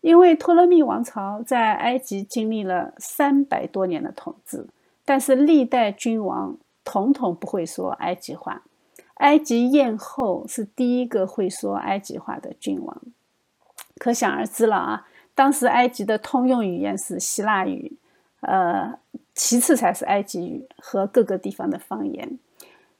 [0.00, 4.66] 因为托勒密王朝在埃及经历了三百多年的统治，
[5.04, 8.62] 但是历代君王统统不会说埃及话。
[9.14, 13.02] 埃及艳后是第一个会说埃及话的君王。
[14.00, 15.06] 可想而知了啊！
[15.34, 17.98] 当时埃及的通用语言是希腊语，
[18.40, 18.98] 呃，
[19.34, 22.38] 其次才是埃及语和各个地方的方言。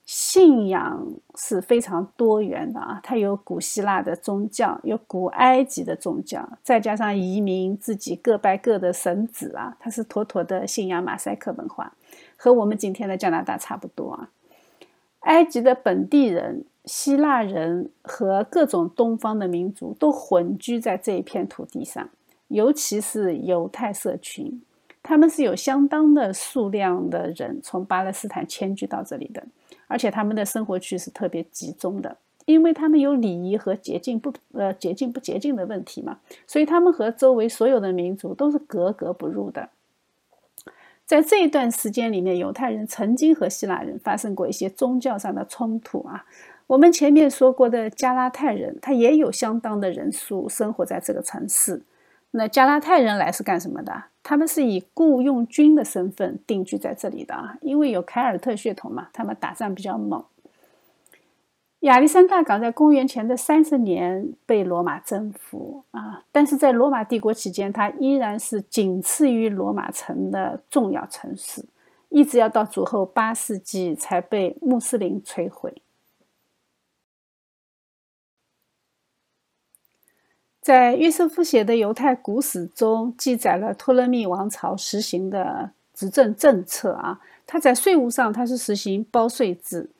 [0.04, 11.94] 信仰是非常多元的啊，它有古希腊的宗教，有古埃及的宗教，再加上移民自己各拜各的神子啊，它是妥妥的信仰马赛克文化，
[12.36, 14.28] 和我们今天的加拿大差不多啊。
[15.20, 22.08] 埃及的本地人、希腊人和各种东方的民族都混居在这一片土地上，
[22.48, 24.62] 尤其是犹太社群，
[25.02, 29.44] 他们是有相当的数量的人从巴勒斯坦迁居到这里的。
[29.86, 32.16] 而且他们的生活区是特别集中的，
[32.46, 39.68] 因为他们有礼仪和洁净不呃洁净不洁净的问题嘛，所以他们和周围所有的民族都是格格不入的。
[41.04, 46.24] 在这一段时间里面，犹太人曾经和希腊人发生过一些宗教上的冲突啊。
[46.70, 51.82] 我们前面说过的加拉太人，他也有相当的人数生活在这个城市。
[52.30, 54.04] 那加拉太人来是干什么的？
[54.22, 60.24] 他们是以雇佣军的身份定居在这里的啊，因为有凯尔特血统嘛，他们打仗比较猛。
[61.80, 71.64] 亚历山大港在公元前的三十年被罗马征服啊，但是在罗马帝国期间，它依然是仅次于罗马城的重要城市，
[72.10, 75.74] 一直要到主后八世纪才被穆斯林摧毁。
[80.70, 87.18] 在约瑟夫写的犹太古史中，记载了托勒密王朝实行的执政政策啊。
[87.44, 89.90] 他在税务上，他是实行包税制。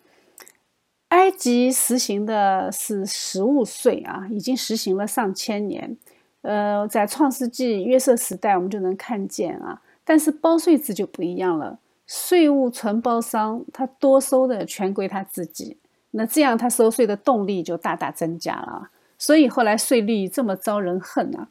[1.09, 5.96] 埃及实行的是实物税啊，已经实行了上千年。
[6.42, 9.83] 呃，在创世纪约瑟时代，我们就能看见啊。
[10.04, 15.78] 但是包税制就不一样了，税务承包商他多收的全归他自己，
[16.12, 18.90] 那这样他收税的动力就大大增加了。
[19.20, 21.48] 所以后来税率这么招人恨啊，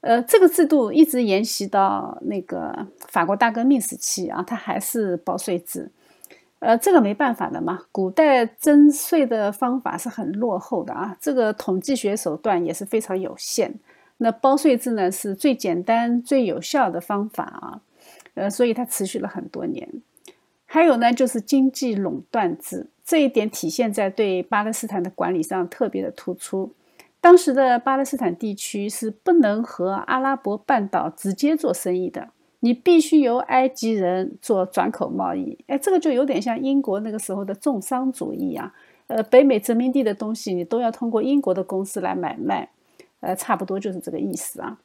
[0.00, 5.90] 呃，这个制度一直沿袭到那个法国大革命时期啊，它还是包税制，
[6.60, 13.74] 呃，这个没办法的嘛，古代征税的方法是很落后的啊，这个统计学手段也是非常有限，
[14.16, 17.80] 那包税制呢是最简单最有效的方法啊，
[18.32, 19.86] 呃，所以它持续了很多年。
[20.64, 26.72] 还有呢，就是经济垄断制，这一点体现在对巴勒斯坦的管理上特别的突出。
[27.20, 32.28] 当时的巴勒斯坦地区是不能和阿拉伯半岛直接做生意的，
[32.60, 35.58] 你必须由埃及人做转口贸易。
[35.66, 38.72] 哎，这个就有点像英国那个时候的重商主义啊。
[39.08, 42.68] 呃，北美殖民地的东西你都要通过英国的公司来买卖，
[43.20, 44.78] 呃，差不多就是这个意思啊。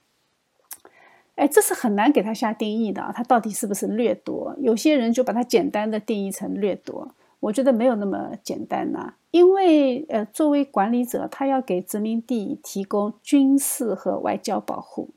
[1.36, 4.56] 哎，这是很难给他下定义的啊，他到底是不是掠夺？
[4.60, 7.14] 有些人就把它简单的定义成掠夺。
[7.44, 15.10] 我觉得没有那么简单呐，因为呃，作为管理者，他要给殖民地提供军事和外交保护。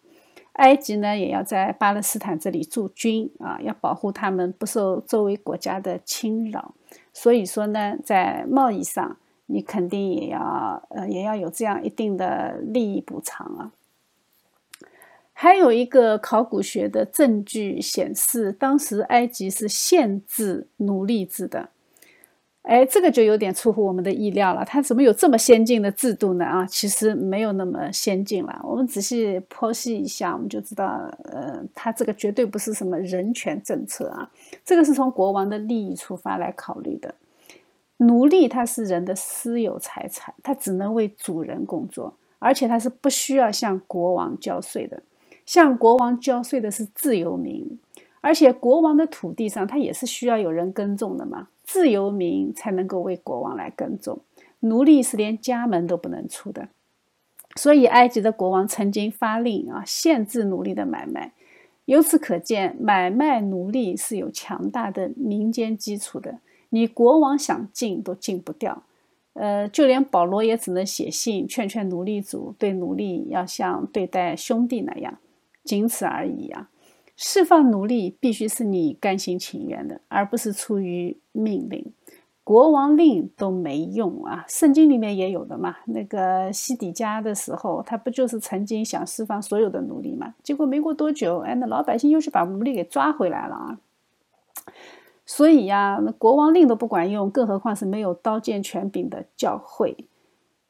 [0.54, 6.74] 埃及呢，也要在巴勒斯坦这里驻军啊，要保护他们不受周围国家的侵扰。
[7.12, 13.70] 所以说呢，在贸易上，你肯定也要呃，也要有这样一定的利益补偿啊。
[15.32, 21.68] 还有一个考古学的证据显示，当时埃及是限制奴隶制的。
[22.66, 24.64] 哎，这个就有点出乎我们的意料了。
[24.64, 26.44] 他怎么有这么先进的制度呢？
[26.44, 28.61] 啊，其实没有那么先进了。
[28.64, 34.29] 我们仔细剖析一下，我们就知道，呃，他这个绝对不是什么人权政策啊。
[34.64, 37.14] 这个是从国王的利益出发来考虑的。
[37.98, 45.00] 奴隶他是人的私有财产，他只能为主人工作，而且他是不需要向国王交税的。
[45.46, 47.79] 向国王交税的是自由民，
[48.20, 51.46] 而且国王的土地上他也是需要有人耕种的嘛。
[51.66, 54.20] 自由民才能够为国王来耕种，
[54.61, 56.68] 奴隶是连家门都不能出的。
[57.57, 61.33] 所以，埃及的国王曾经发令啊，限制奴隶的买卖。
[61.87, 66.38] 由此可见，买卖奴隶是有强大的民间基础的。
[66.70, 68.83] 你国王想禁都禁不掉。
[69.33, 75.18] 呃，就连保罗也只能写信劝劝奴隶主，对奴隶要像对待兄弟那样，
[75.64, 76.68] 仅此而已呀。
[77.16, 81.92] 释放奴隶必须是你甘心情愿的，而不是出于命令。
[82.44, 84.44] 国王令都没用啊！
[84.46, 85.79] 圣经里面也有的嘛。
[85.87, 90.33] 那个西底家的时候，他不就是曾经想释放所有的奴隶嘛？
[90.44, 93.81] 结果没过多久，哎，那老百姓又去把奴隶给抓回来了啊！
[95.24, 99.96] 所以呀，那国王令都不管用，更何况是没有刀剑权柄的教会。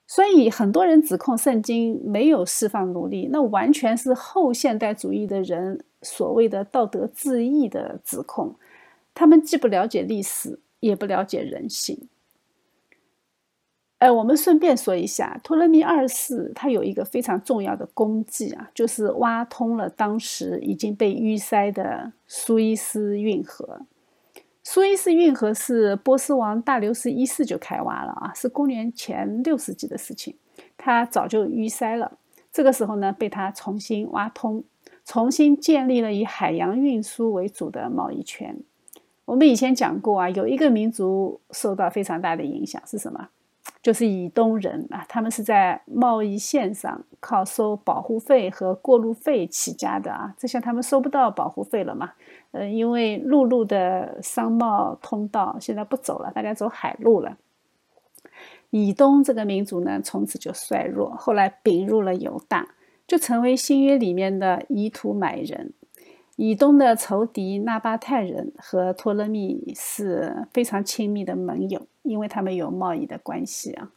[0.06, 8.54] 所以很多人指控圣经没有释放奴隶，那完全是后现代主义的人所谓的道德自义的指控。
[9.12, 12.08] 他们既不了解历史，也不了解人性。
[13.98, 23.86] 哎，我们顺便说一下，托勒密二世他有一个非常重要的功绩啊，就是挖通了当时已经被淤塞的苏伊士运河。
[24.62, 30.36] 苏伊士运河是波斯王大流士一世就开挖了啊，是公元前六世纪的事情，
[30.76, 32.18] 它早就淤塞了。
[32.52, 34.62] 这个时候呢，被他重新挖通，
[35.06, 38.58] 重新建立了以海洋运输为主的贸易圈。
[39.24, 43.28] 我们以前讲过啊，有一个民族受到非常大的影响是什么？
[43.80, 50.34] 就是以东人啊，他们是在贸易线上靠收保护费和过路费起家的啊。
[50.36, 52.12] 这下他们收不到保护费了嘛？
[52.50, 57.36] 呃，因为陆路的商贸通道现在不走了，大家走海路了。
[58.70, 62.66] 以东这个民族呢，从此就衰弱，后来并入了犹大，
[63.06, 65.72] 就成为新约里面的以土买人。
[66.36, 73.90] 以东的仇敌纳巴泰人和托勒密是非常亲密的盟友，因为他们有贸易的关系啊。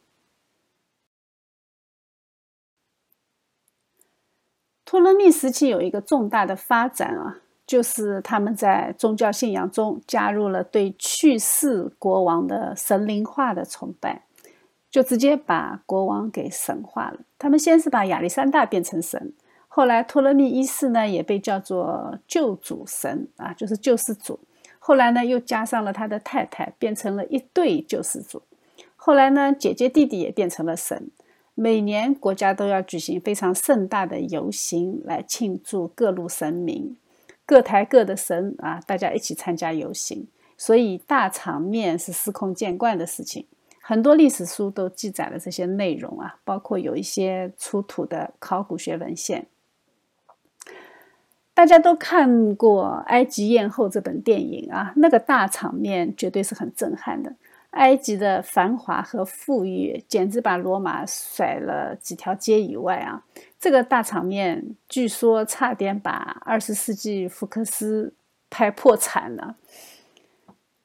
[4.86, 14.24] 托勒密时期有一个重大的发展啊，就是他们在宗教信仰中加入了对去世国王的神灵化的崇拜，
[14.90, 17.20] 就直接把国王给神化了。
[17.38, 19.32] 他们先是把亚历山大变成神。
[19.68, 24.40] 后来，托勒密一世呢也被叫做救主神啊，就是救世主。
[24.80, 28.42] 后来呢，又加上了他的太太，变成了一对救世主。
[28.96, 31.10] 后来呢，姐姐弟弟也变成了神。
[31.54, 36.96] 每年国家都要举行非常盛大的游行来庆祝各路神明，
[37.44, 40.26] 各台各的神啊，大家一起参加游行，
[40.56, 43.46] 所以大场面是司空见惯的事情。
[43.90, 49.48] 很多历史书都记载了这些内容啊，包括有一些出土的考古学文献。
[51.52, 57.34] 大家都看过《埃及艳后》这本电影啊，那个大场面绝对是很震撼的。
[57.70, 63.24] 埃及的繁华和富裕，简直把罗马甩了几条街以外啊！
[63.58, 68.14] 这个大场面，据说差点把二十世纪福克斯
[68.48, 69.56] 拍破产了。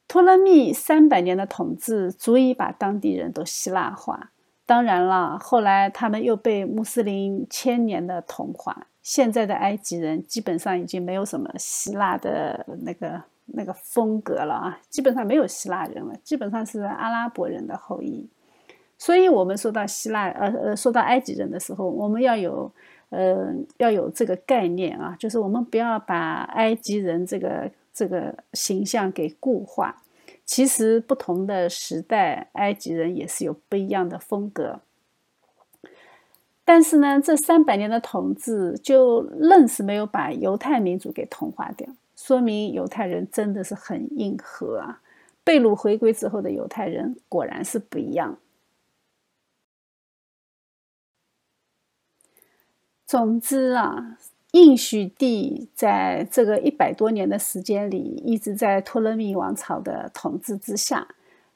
[0.07, 4.31] 托勒密三百年的统治，足以把当地人都希腊化。
[4.65, 8.87] 当然了，后来他们又被穆斯林千年的同化。
[9.01, 18.27] 现在的埃及人基本上已经没有什么希腊的那个那个风格了啊，基本上没有希腊人了，基本上是阿拉伯人的后裔。
[18.97, 22.71] 所以，我们说到希腊，呃呃，说到埃及人的时候，我们要有，
[23.09, 30.03] 呃，要有这个概念啊，就是我们不要把埃及人这个这个形象给固化。
[30.45, 34.81] 其实，不同的时代，埃及人也是有不一样的风格。
[36.63, 45.01] 但是呢，这三百年的统治就愣是没有把犹太民族给同化掉，说明犹太人真的是很硬核啊！
[45.43, 48.37] 被掳回归之后的犹太人果然是不一样。
[53.05, 54.17] 总之啊，
[54.55, 61.05] 应许地在这个一百多年的时间里，一直在托勒密王朝的统治之下。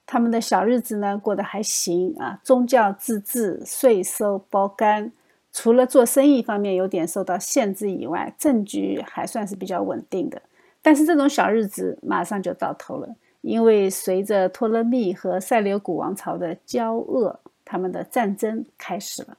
[0.05, 5.13] 他们的小日子呢过得还行啊，宗教自治，税收包干，
[5.53, 10.41] 除了做生意方面有点受到限制以外，政局还算是比较稳定的。
[10.81, 19.37] 但是这种小日子马上就到头了，因为随着托勒密和塞琉古王朝的交恶，他们的战争开始了。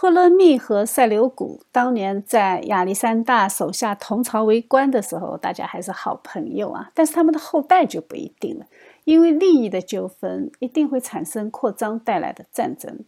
[0.00, 6.92] 托勒密和塞琉古当年在亚历山大手下同朝为官的时候，大家还是好朋友啊。
[6.94, 8.66] 但是他们的后代就不一定了，
[9.02, 13.00] 因为利益的纠纷一定会产生扩张带来的战争。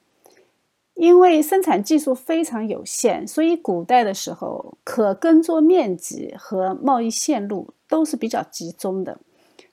[0.94, 9.20] 因为生产技术非常有限，所以古代的时候可耕作面积和贸易线路都是比较集中的。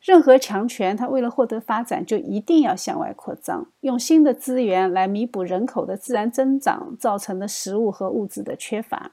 [0.08, 9.12] 任何强权，它为了获得发展，就一定要向外扩张，用新的资源来弥补人口的自然增长造成的食物和物质的缺乏。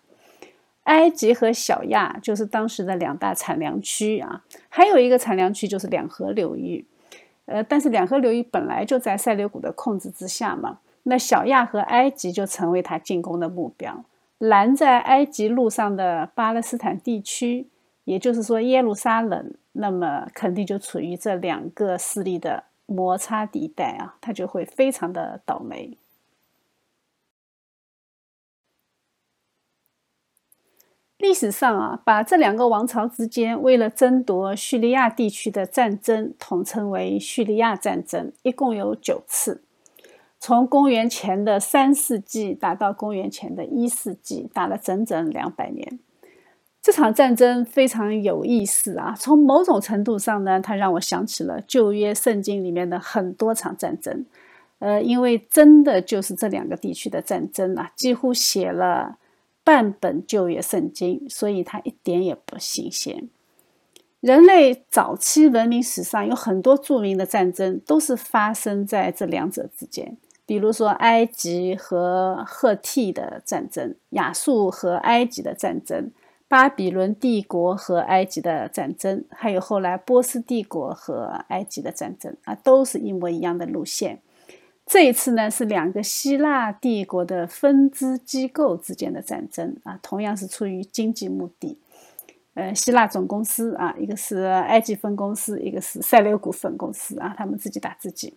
[0.84, 6.86] 埃及和小亚就是当时的两大产粮区啊，还有一个产粮区就是两河流域。
[7.46, 14.04] 呃，但是两河流域本来就在塞琉古的控制之下嘛，那小亚和埃及就成为他进攻的目标。
[14.38, 17.66] 拦在埃及路上的巴勒斯坦地区，
[18.04, 19.54] 也就是说耶路撒冷。
[19.76, 25.98] 那么肯定就处于这两个势力的摩擦地带啊，他就会非常的倒霉。
[31.18, 39.64] 历史上啊，把这两个王朝之间为了争夺叙利亚地区的战争统称为叙利亚战争，一共有九次，
[40.38, 45.98] 从公元前的三世纪打到公元前的一世纪，打了整整两百年。
[46.84, 49.14] 这场战争非常有意思啊！
[49.18, 54.26] 从某种程度上呢，它让我想起了旧约圣经里面的很多场战争。
[54.80, 59.16] 呃，因为真的就是这两个地区的战争啊，几乎写了
[59.64, 63.30] 半本旧约圣经，所以它一点也不新鲜。
[64.20, 70.18] 人类早期文明史上有很多著名的战争，都是发生在这两者之间。
[70.44, 76.10] 比如说，埃及和赫梯的战争，亚述和埃及的战争，
[76.54, 84.20] 巴比伦帝国和埃及的战争，还有后来波斯帝国和埃及的战争啊，都是一模一样的路线。
[84.86, 91.76] 这一次呢，是两个希腊帝国的分支机构之间的战争啊，同样是出于经济目的。
[92.54, 98.34] 呃，希腊总公司啊，一个是埃及分公司，一个是塞琉古分公司啊，他们自己打自己。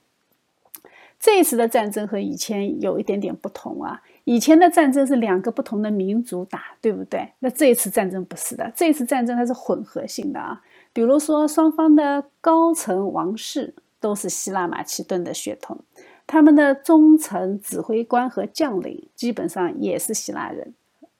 [1.19, 7.31] 这一次的战争和以前有一点点不同啊，以前的战争是两个不同的民族打，对不对？
[7.39, 10.61] 那这一次战争不是的，这一次战争它是混合性的啊。
[10.91, 15.79] 比如说，双方的高层王室都是希腊马其顿的血统，
[16.27, 20.73] 他们的中层指挥官和将领基本上也是希腊人。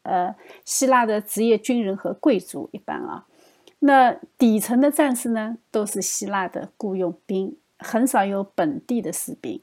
[0.03, 0.35] 呃，
[0.65, 3.25] 希腊的职业军人和贵族一般啊，
[3.79, 9.61] 那底层的战士呢，都是希腊的雇佣兵，很少有本地的士兵。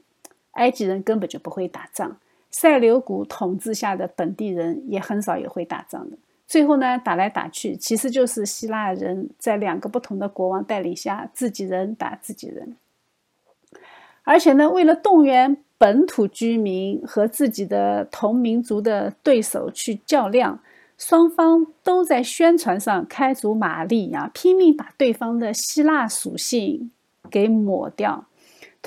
[0.53, 2.17] 埃及人根本就不会打仗，
[2.57, 6.17] 塞琉古统治下的本地人也很少有会打仗的。
[6.47, 12.77] 最后呢，打来打去，其实就是希腊人在两个不同的国王带领下，自己人打自己人。
[14.23, 15.57] 而且呢，为了动员。
[15.77, 20.57] 本土居民和自己的同民族的对手去较量，
[20.97, 26.89] 双方都在宣传上开足马力呀，拼命把对方的希腊属性
[27.29, 28.23] 给抹掉。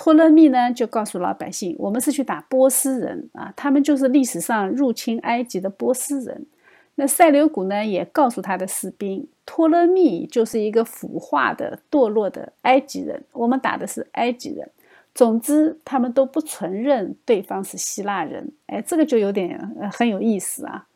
[0.00, 6.46] 托勒密呢就告诉老百姓，我们是去打波斯人啊，他们就是历史上入侵埃及的波斯人。
[6.94, 14.70] 那塞琉古呢也告诉他的士兵，托勒密就是一个腐化的堕落的埃及人，我们打的是埃及人。
[15.14, 18.52] 总之，他们都不承认对方是希腊人。
[18.66, 19.58] 哎，这个就有点
[19.92, 20.86] 很有意思啊。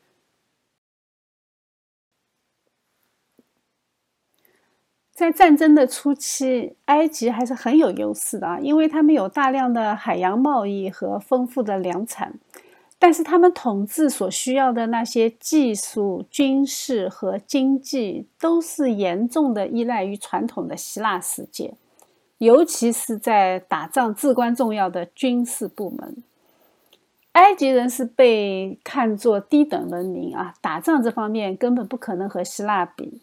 [5.12, 12.34] 在战争的初期，埃及还是很有优势的啊，因为他们有大量的海洋贸易和丰富的粮产。
[12.98, 21.74] 但是，他们统治所需要的那些技术、军事和经济，都是严重的依赖于传统的希腊世界。
[22.38, 26.22] 尤其是在打仗至关重要的军事部门，
[27.32, 33.20] 埃及人是被看作低等文明啊，打仗这方面根本不可能和希腊比。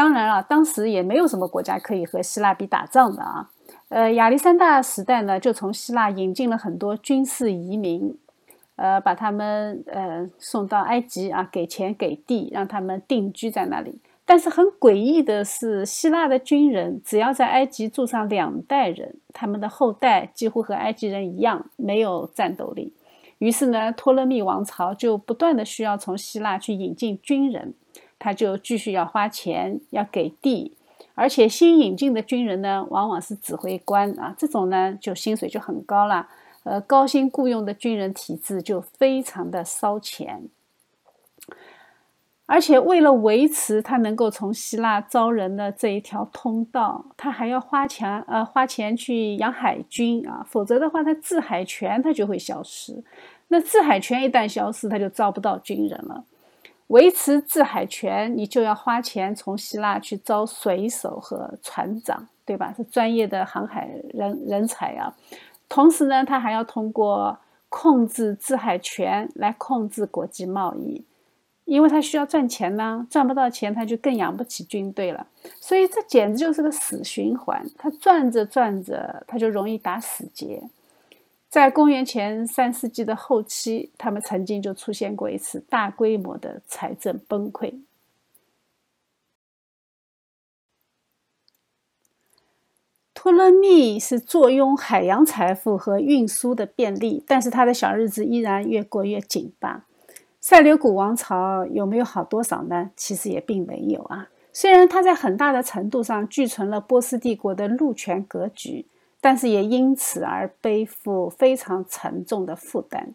[0.00, 3.50] 当然了，当时也没有什么国家可以和希腊比打仗的啊。
[3.90, 8.16] 呃，亚历山大时代呢，就从希腊引进了很多军事移民，
[8.76, 14.00] 呃，把他们呃送到埃及啊，给钱给地，让他们定居在那里。
[14.24, 22.94] 但是很诡异的是，希腊的军人只要在埃及住上两代人，他们的后代几乎和埃及人一样没有战斗力。
[23.36, 27.74] 于是呢，托勒密王朝就不断的需要从希腊去引进军人，
[28.20, 30.76] 他就继续要花钱，要给地，
[31.16, 36.28] 而且新引进的军人呢，往往是指挥官啊，这种呢就薪水就很高了。
[36.62, 40.48] 呃，高薪雇佣的军人体制就非常的烧钱。
[42.44, 53.02] 而且为了维持他能够从希腊招人的这一条通道，他还要花钱，呃，花钱去养海军啊，否则的话，他制海权他就会消失。
[53.48, 56.24] 那制海权一旦消失，他就招不到军人了。
[56.90, 62.72] 维持制海权，你就要花钱从希腊去招水手和船长，对吧？
[62.76, 65.14] 是专业的航海人人才啊。
[65.68, 67.38] 同时呢，他还要通过
[67.68, 71.04] 控制制海权来控制国际贸易。
[71.66, 75.24] 因为他需要赚钱呢，赚不到钱他就更养不起军队了，
[75.60, 77.64] 所以这简直就是个死循环。
[77.78, 80.60] 他转着转着，他就容易打死结。
[81.50, 87.80] 在公元前三世纪的后期，他们曾经就出现过一次大规模的财政崩溃。
[93.12, 99.84] 托勒密是坐拥海洋财富和运输的便利，但是他的小日子依然越过越紧巴。
[100.40, 102.92] 塞琉古王朝有没有好多少呢？
[102.94, 104.30] 其实也并没有啊。
[104.52, 108.86] 虽然它在很大的程度上继承了波斯帝国的陆权格局，
[109.20, 113.14] 但是也因此而背负非常沉重的负担。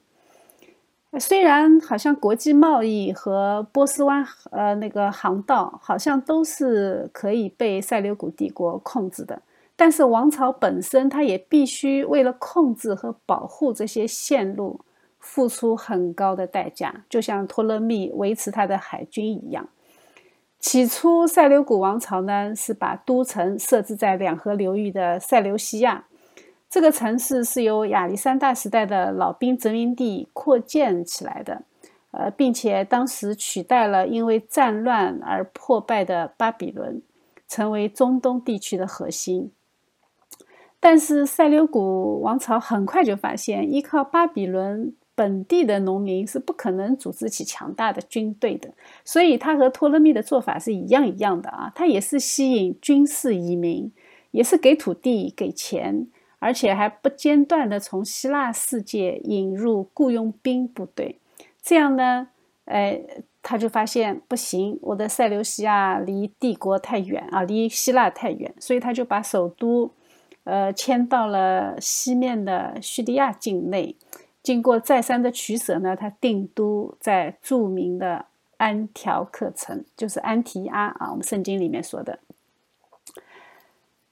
[1.20, 9.42] 虽然好像国际贸易和波斯湾呃那个航道好像都是可以被塞琉古帝国控制的，
[9.76, 14.82] 但是王朝本身它也必须为了控制和保护这些线路。
[15.28, 19.68] 付出很高的代价，就像托勒密维持他的海军一样。
[20.60, 26.06] 起初，塞琉古王朝呢是把都城设置在两河流域的塞琉西亚，
[26.70, 31.64] 这个城市是由亚历山大时代的老兵殖民地扩建起来的。
[32.18, 37.02] 呃，并且当时取代了因为战乱而破败的巴比伦，
[37.46, 39.52] 成为中东地区的核心。
[40.80, 48.70] 但是塞琉古王朝很快就发现，依靠巴比伦本地的农民是不可能组织起强大的军队的，
[49.06, 53.92] 所以他和托勒密的做法是一样一样的啊，他也是吸引军事移民，
[54.32, 56.08] 也是给土地、给钱，
[56.40, 61.20] 而且还不间断的从希腊世界引入雇佣兵部队。
[61.62, 62.28] 这样呢，
[62.66, 63.02] 哎，
[63.42, 69.92] 他就发现不行，我的塞琉西亚离帝国太远啊，离希腊太远，所以他就把首都。
[70.44, 73.96] 呃，迁到了西面的叙利亚境内，
[74.46, 78.26] 经过再三的取舍呢，他定都在著名的
[78.58, 81.10] 安条克城，就是安提阿啊。
[81.10, 82.20] 我们圣经里面说的，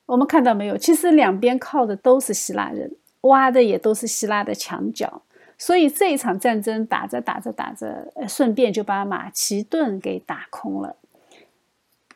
[0.07, 0.75] 我们看到没有？
[0.75, 5.21] 其实两边靠的都是希腊人，挖的也都是希腊的墙角，
[5.57, 10.95] 所以这一场战争打着打着打着，顺便就把马其顿给打空了。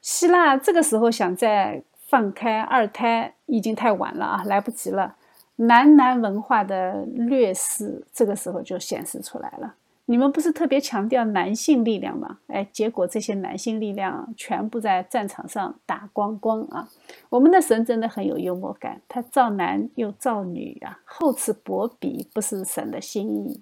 [0.01, 1.83] 希腊这个时候想再。
[2.09, 5.16] 放开二胎已经太晚了啊，来不及了。
[5.57, 9.75] 男男文化的劣势这个时候就显示出来了。
[10.09, 12.39] 你们不是特别强调男性力量吗？
[12.47, 16.87] 哎，结果这些男性力量全部在战场上打光光啊！
[17.27, 23.61] 我们的神真的很有幽默感，他造男又造女啊，厚此薄彼不是神的心意。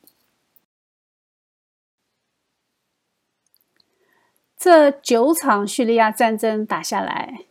[4.55, 7.45] 这九场叙利亚战争打下来。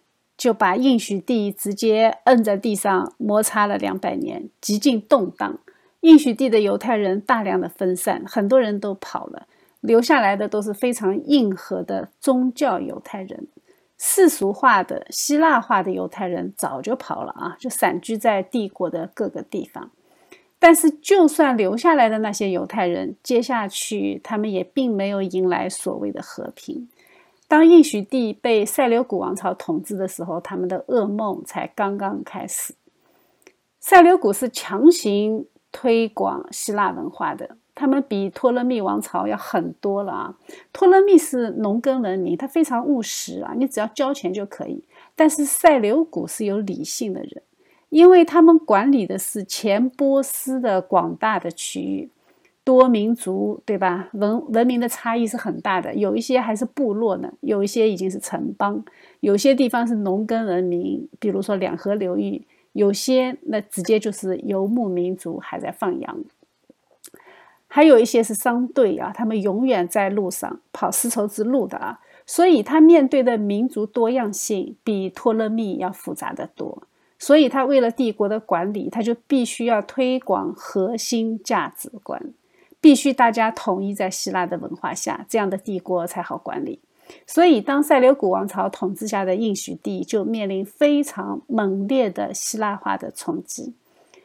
[0.45, 5.59] 就把应许地直接摁在地上摩擦了两百年，极尽动荡。
[6.01, 9.47] 应许地的犹太人大量的分散，很多人都跑了，
[9.81, 13.47] 留下来的都是非常硬核的宗教犹太人。
[13.97, 19.93] 世俗化的希腊化的犹太人早就跑了啊，就散居在帝国的各个地方。
[20.59, 26.87] 但是，就算留下来的那些犹太人，接下去他们也并没有迎来所谓的和平。
[27.55, 32.75] 当应许地被塞琉古王朝统治的时候，他们的噩梦才刚刚开始。
[33.79, 40.35] 塞琉古是强行推广希腊文化的，他们比托勒密王朝要狠多了啊！
[40.73, 44.83] 托勒密是农耕文明，他非常务实啊，你只要交钱就可以。
[45.15, 47.41] 但是塞琉古是有理性的人，
[47.89, 52.11] 因为他们管理的是前波斯的广大的区域。
[52.65, 54.09] 多民族，对吧？
[54.15, 58.83] 文文明的差异是很大的，有一些还是部落呢，有一些已经是城邦，
[59.21, 66.25] 有些地方是农耕文明，比如说两河流域，有些那直接就是游牧民族还在放羊，
[67.67, 76.85] 还有一些是商队啊，他们永远在路上跑丝绸之路的啊，所以他面对的民族多样性比托勒密要复杂的多，
[77.19, 82.33] 所以他为了帝国的管理，他就必须要推广核心价值观。
[82.85, 86.83] 必须大家统一在希腊的文化下，这样的帝国才好管理。
[87.27, 93.73] 所以，当塞琉古王朝统治下的应许地就面临非常猛烈的希腊化的冲击，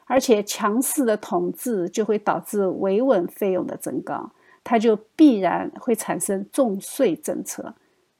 [0.07, 7.75] 而且强势的统治就会导致维稳费用的增高，它就必然会产生重税政策。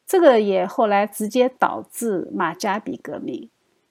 [0.06, 3.50] 这个也后来直接导致马加比革命。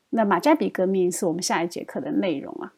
[0.10, 2.74] 那马加比革命是我们下一节课的内容啊。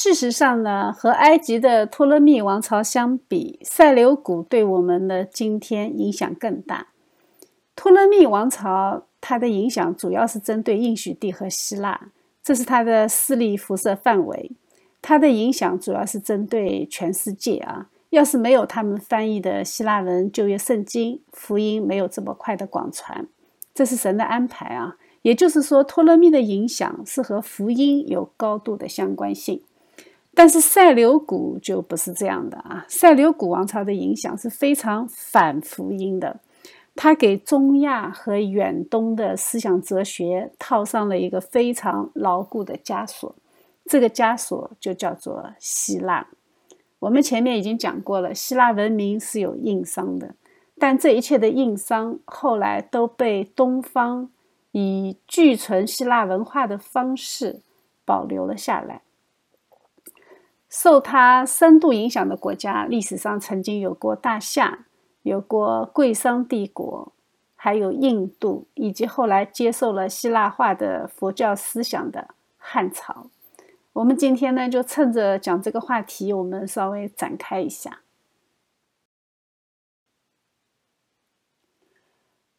[0.00, 6.86] 事实上呢，和埃及的托勒密王朝相比，塞琉古对我们的今天影响更大。
[7.74, 12.12] 托勒密王朝它的影响主要是针对应许地和希腊，
[12.44, 14.52] 这是它的势力辐射范围。
[15.02, 17.88] 它的影响主要是针对全世界啊。
[18.10, 23.26] 要是没有他们翻译的希腊文旧约圣经，福音没有这么快的广传，
[23.74, 24.96] 这是神的安排啊。
[25.22, 29.60] 也就是说，托勒密的影响是和福音有高度的相关性。
[30.38, 32.86] 但是塞琉古就不是这样的啊！
[32.88, 36.38] 塞琉古王朝的影响是非常反福音的，
[36.94, 43.34] 它给中亚和远东的思想哲学套上了一个非常牢固的枷锁，
[43.86, 46.28] 这个枷锁就叫做希腊。
[47.00, 50.36] 我们前面已经讲过了，希腊文明是有硬伤的，
[50.78, 54.30] 但这一切的硬伤后来都被东方
[54.70, 57.62] 以具存希腊文化的方式
[58.04, 59.02] 保留了下来。
[60.68, 64.86] 受它深度影响的国家，历史上曾经有过大夏，
[65.22, 67.12] 有过贵商帝国，
[67.56, 73.30] 还有印度，以及后来接受了希腊化的佛教思想的汉朝。
[73.94, 78.00] 我们今天呢，就趁着讲这个话题，我们稍微展开一下。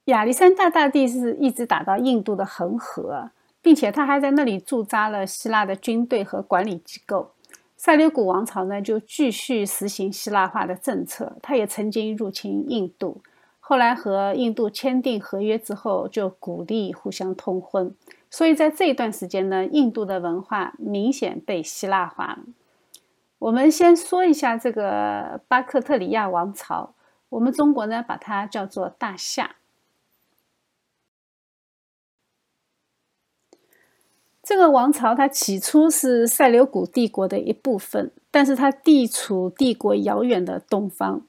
[0.05, 3.30] 亚历山大大帝是一直打到印度的恒河，
[3.62, 7.34] 并且他还在那里驻扎了希腊的军队和管理机构。
[7.82, 13.21] 塞琉古王朝呢就继续实行希腊化的政策，他也曾经入侵印度，
[13.61, 17.95] 后来和印度签订合约之后，就鼓励互相通婚。
[18.30, 22.39] 所以在这一段时间呢，印度的文化明显被希腊化了。
[23.38, 26.93] 我们先说一下这个巴克特里亚王朝，
[27.30, 29.55] 我们中国呢把它叫做大夏。
[34.50, 41.22] 这个王朝它起初是塞琉古帝国的一部分，但是它地处帝国遥远的东方。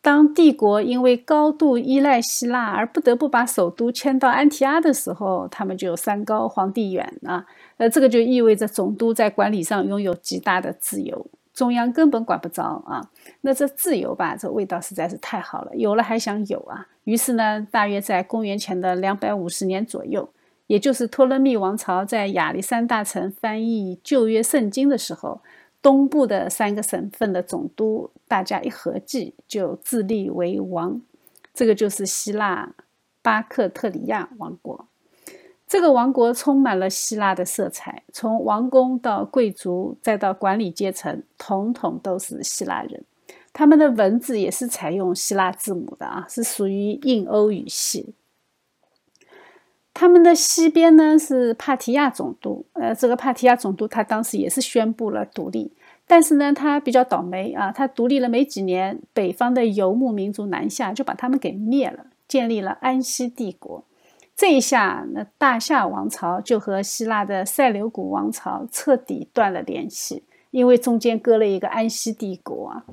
[0.00, 7.44] 当帝国因为高度依赖希腊而不得不把首都迁到安提阿的时候，他们就山高皇帝远啊。
[7.76, 13.10] 呃，这个就意味着总督在管理上拥有极大的自由，中央根本管不着啊。
[13.42, 16.86] 那这自由吧，这味道实在是太好了，有了还想有啊。
[17.04, 20.30] 于是呢，大约在公元前的两百五十年左右，
[20.68, 25.40] 也就是托勒密王朝在亚历山大城翻译旧约圣经的时候。
[25.80, 31.00] 东部的三个省份的总督，大家一合计就自立为王，
[31.54, 32.74] 这个就是希腊
[33.22, 34.88] 巴克特里亚王国。
[35.68, 43.04] 这个王国充满了希腊的色彩，从王公到贵族，再到管理阶层，统统都是希腊人。
[43.52, 48.14] 他们的文字也是采用希腊字母的啊，是属于印欧语系。
[49.98, 55.72] 他们的西边呢是帕提亚总督，呃，这个帕提亚总督他当时也是宣布了独立，
[56.06, 63.82] 但是呢，他比较倒霉啊，他独立了没几年，北方的游牧民族南下，就把他们给灭了，建立了安息帝国。
[64.36, 70.22] 这一下，那大夏王朝就和希腊的塞琉古王朝彻底断了联系，
[70.52, 72.84] 因为中间隔了一个安息帝国啊，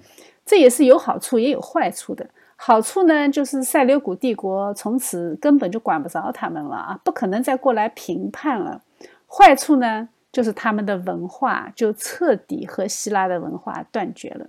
[0.43, 2.27] 这也是有好处也有坏处的。
[2.57, 8.81] 好处呢，就是塞琉古帝国从此根本就管不着他们了啊，不可能再过来评判了。
[9.27, 14.47] 坏处呢，就是他们的文化就彻底和希腊的文化断绝了。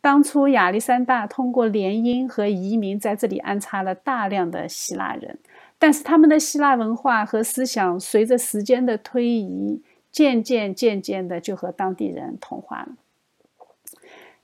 [0.00, 5.38] 当初亚历山大通过联姻和移民在这里安插了大量的希腊人，
[5.78, 9.82] 但是他们的希腊文化和思想随着时间的推移，
[10.12, 12.88] 渐渐渐渐的就和当地人同化了。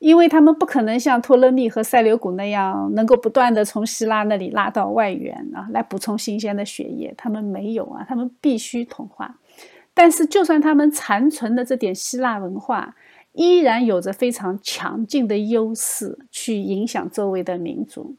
[0.04, 7.14] 因为他们不可能像托勒密和塞琉古那样，能够不断的从希腊那里拉到外援啊，来补充新鲜的血液。
[7.16, 9.38] 他们没有啊，他们必须同化。
[9.94, 12.94] 但是，就算他们残存的这点希腊文化，
[13.32, 18.14] 依然有着非常强劲的优势，去影响周围的民族。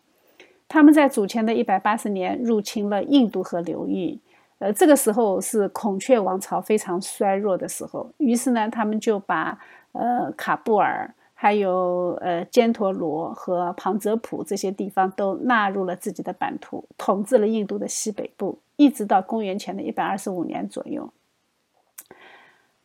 [0.68, 4.18] 他们在主前的一百八十年入侵了印度河流域，
[4.58, 8.12] 呃，这个时候是孔雀王朝非常衰弱的时候。
[8.18, 9.60] 于是呢，他们就把
[9.92, 11.14] 呃卡布尔。
[11.46, 21.08] 还有呃，犍陀罗和旁遮普这些地方都纳入了自己的版图，统治了印度的西北部，一直到公元前的一百二十五年左右。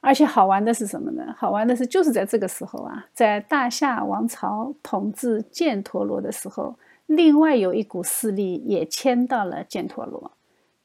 [0.02, 1.34] 而且好玩的是什么呢？
[1.38, 6.74] 好玩的是，就是在这个时候啊，在大夏王朝统治犍陀罗的时候，
[7.06, 10.30] 另外有一股势力也迁到了犍陀罗，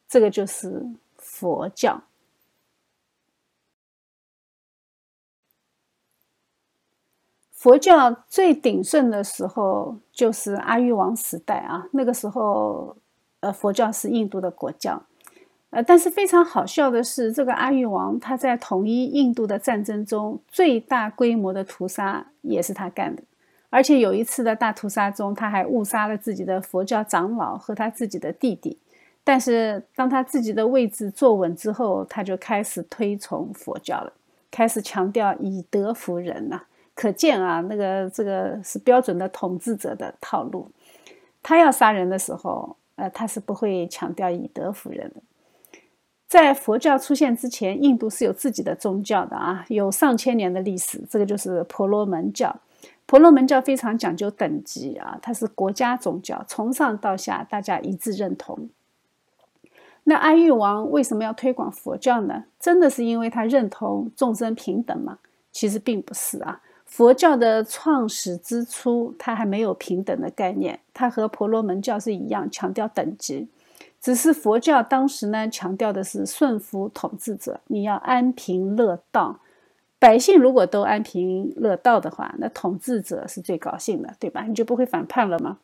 [0.07, 0.81] 这个就是
[1.17, 2.01] 佛教。
[7.65, 12.95] 佛教最鼎盛的时候就是阿育王时代啊，那个时候，
[13.39, 15.01] 呃，佛教是印度的国教，
[15.71, 23.23] 呃，但是非常好笑的是，这个阿育王他在统一印度的战争中最大规模的屠杀也是他干的，
[23.71, 28.77] 而且有一次的大屠杀中，他还误杀了自己的佛教长老和他自己的弟弟，
[29.23, 34.13] 但是当他自己的位置坐稳之后，他就开始推崇佛教了，
[34.51, 36.61] 开始强调以德服人呐。
[36.95, 40.71] 可见啊，那个这个是标准的统治者的套路。
[41.43, 45.21] 他要杀人的时候，呃，他是不会强调以德服人的。
[46.27, 50.99] 在佛教出现之前，印度是有自己的宗教的啊，有上千年的历史。
[51.07, 52.55] 这个就是婆罗门教。
[53.05, 58.69] 婆罗门教非常讲究等级啊，它是国家宗教，从上到下大家一致认同。
[60.05, 62.45] 那阿育王为什么要推广佛教呢？
[62.59, 65.19] 真的是因为他认同众生平等吗？
[65.51, 66.61] 其实并不是啊。
[66.85, 73.49] 佛教的创始之初，它还没有平等的概念，它和婆罗门教是一样强调等级，
[73.99, 79.39] 只是佛教当时呢强调的是顺服统治者，你要安贫乐道，
[79.99, 84.43] 百姓如果都安贫乐道的话，那统治者是最高兴的，对吧？
[84.43, 85.57] 你就不会反叛了吗？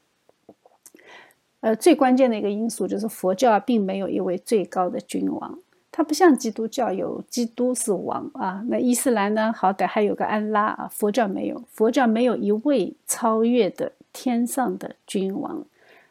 [1.61, 5.59] 呃，最关键的一个因素就是佛教并没有一位最高的君王。
[5.93, 15.65] 它不像基督教有基督是王啊，那伊斯兰呢，好歹还有个安拉啊，佛教没有，佛教没有一位超越的天上的君王，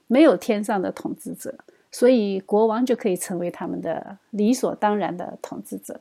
[0.07, 1.55] 没有天上的统治者，
[1.91, 6.01] 所以国王就可以成为他们的理所当然的统治者。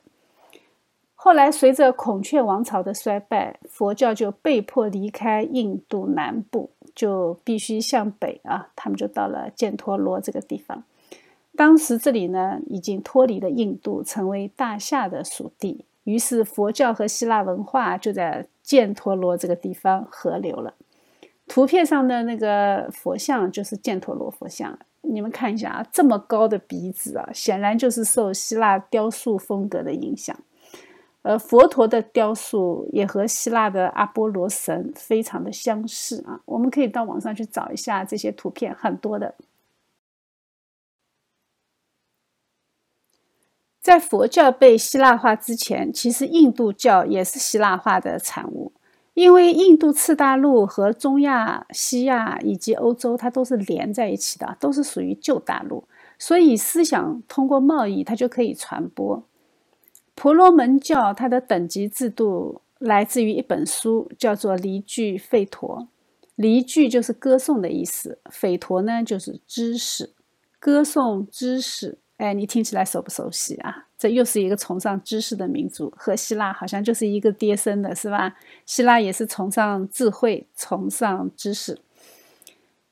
[1.15, 10.83] 后来随着孔雀王朝的衰败，佛教就被迫离开印度南部，就必须向北啊，他们就到了犍陀罗这个地方。
[11.59, 20.73] 当时这里呢已经脱离了印度，成为大夏的属地，于是佛教和希腊文化就在犍陀罗这个地方合流了。
[21.49, 30.33] 图片上的那个佛像就是犍陀罗佛像，你们看一下啊，这么高的鼻子啊，显然就是受希腊雕塑风格的影响。
[31.23, 39.35] 呃佛陀的雕塑也和希腊的阿波罗神非常的相似啊，我们可以到网上去找一下这些图片，很多的。
[43.81, 48.73] 在佛教被希腊化之前，其实印度教也是希腊化的产物，
[49.13, 55.85] 因为印度次大陆和中亚、西亚以及欧洲，它都是连在一起的，都是属于旧大陆，
[56.17, 59.23] 所以思想通过贸易，它就可以传播。
[60.13, 65.79] 婆罗门教它的等级制度来自于一本书，叫做《离句吠陀》。
[66.35, 70.13] 离句就是歌颂的意思，吠陀呢就是知识，
[70.59, 71.97] 歌颂知识。
[72.19, 73.85] 哎，你听起来熟不熟悉啊？
[73.97, 78.35] 这又是一个崇尚知识的民族，和希腊好像就是一个爹生的，是吧？
[78.65, 81.79] 希腊也是崇尚智慧，崇尚知识。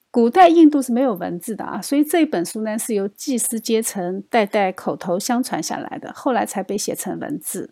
[0.09, 7.69] 古代印度是没有文字的啊，所以这本书呢是由祭司阶层代代口头相传下来的，后来才被写成文字。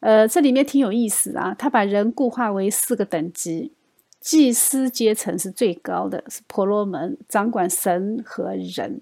[0.00, 3.72] 呃，这里面挺有意思啊，他把人固化为四个等级，
[4.20, 9.00] 祭司阶层是最高的，是婆罗门，掌管神和人，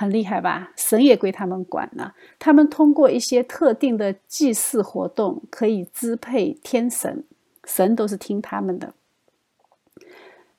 [0.00, 0.72] 很厉害吧？
[0.76, 7.22] 神也归他们管了，他们通过一些特定的祭祀活动可以支配天神，
[7.64, 8.94] 神都是听他们的。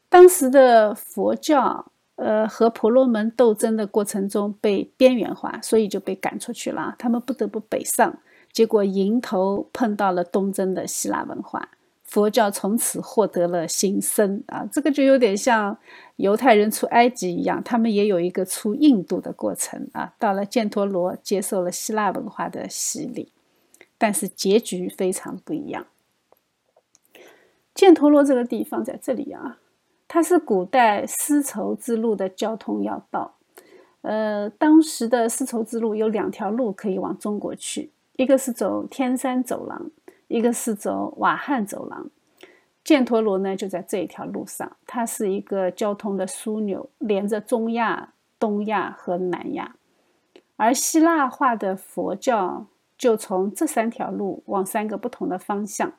[0.09, 1.87] 当时的佛教，
[2.17, 6.93] 呃，和婆罗门斗争的过程中被边缘化，所以就被赶出去了。
[6.99, 8.19] 他们不得不北上，
[8.51, 11.69] 结果迎头碰到了东征的希腊文化，
[12.11, 14.67] 佛教从此获得了新生啊！
[14.69, 15.77] 这个就有点像
[16.17, 20.13] 犹太人出埃及一样，他们也有一个出印度的过程啊。
[20.19, 23.31] 到了犍陀罗，接受了希腊文化的洗礼，
[23.97, 25.87] 但是结局非常不一样。
[27.73, 29.59] 犍陀罗这个地方在这里啊。
[30.09, 33.35] 它是古代丝绸之路的交通要道，
[34.01, 39.89] 呃，当时的丝绸之路有两条路可以往中国去，一个是走天山走廊，
[40.31, 42.09] 一个是走瓦汉走廊。
[42.83, 49.75] 犍陀罗呢就在这一条路上，它是一个交通的枢纽，连着中亚、东亚和南亚。
[50.55, 52.65] 而希腊化的佛教
[52.97, 55.93] 就从这三条路往三个不同的方向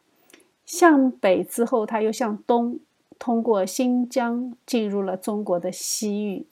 [0.64, 2.80] 向北之后，它又向东。
[3.18, 6.44] 通过新疆进入了中国的西域，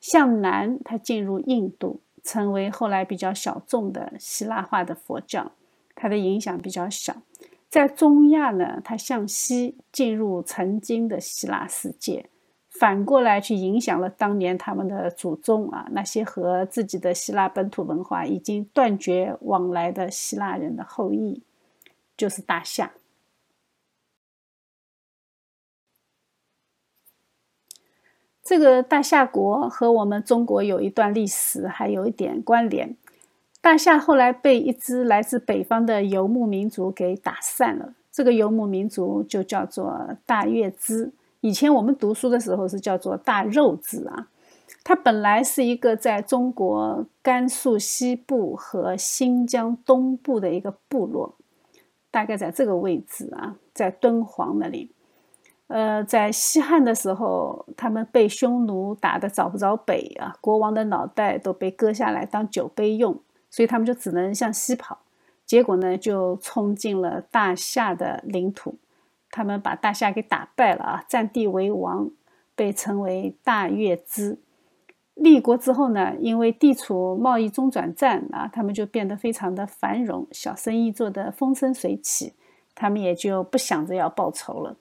[0.00, 5.52] 向南它进入印度，成为后来比较小众的希腊化的佛教，
[6.04, 7.22] 它的影响比较小。
[7.70, 12.28] 在中亚呢，它向西进入曾经的希腊世界，
[12.68, 21.42] 反过来去影响了当年他们的祖宗啊，那些和自己的希腊本土文化已经断绝往来的希腊人的后裔，
[22.18, 22.92] 就是大夏。
[28.42, 32.94] 这个大夏国和我们中国有一段历史，还有一点关联。
[33.64, 41.10] 大夏后来被一支来自北方的游牧民族给打散了，这个游牧民族就叫做大月支。
[41.40, 44.28] 以前我们读书的时候是叫做大肉支啊。
[44.84, 51.34] 它本来是一个在中国甘肃西部和新疆东部的一个部落，
[52.10, 54.90] 大概在这个位置啊，在敦煌那里。
[55.68, 63.18] 呃，在西汉的时候，他们被匈奴打得找不着北啊，国王的脑袋都被割下来当酒杯用，
[63.54, 64.98] 所以他们就只能向西跑。
[65.46, 68.78] 结果呢，就冲进了大夏的领土，
[69.30, 72.10] 他们把大夏给打败了啊，占地为王，
[72.56, 74.40] 被称为大月支。
[75.14, 82.34] 立国之后呢，因为地处贸易中转站啊，他们就变得非常的繁荣，小生意做得风生水起，
[82.74, 84.76] 他们也就不想着要报仇了。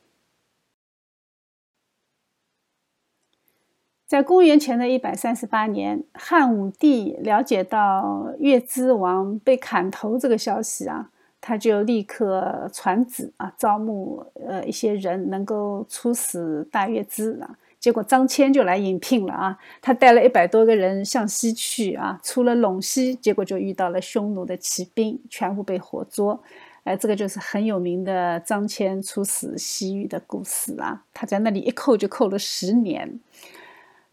[4.13, 11.09] 在公元前的一百三十八年，汉武帝了解到月支王被砍头这个消息啊，
[11.41, 17.57] 他就立刻传旨啊，招募呃一些人能够出使大月支啊。
[17.79, 26.39] 结果张骞就来应聘了啊，他带了一百多个人向西去啊，出了陇西，结果就遇到了匈奴的骑兵，全部被活捉。
[26.83, 31.01] 哎，这个就是很有名的张骞出使西域的故事啊。
[31.15, 33.19] 他在那里一扣就扣了十年。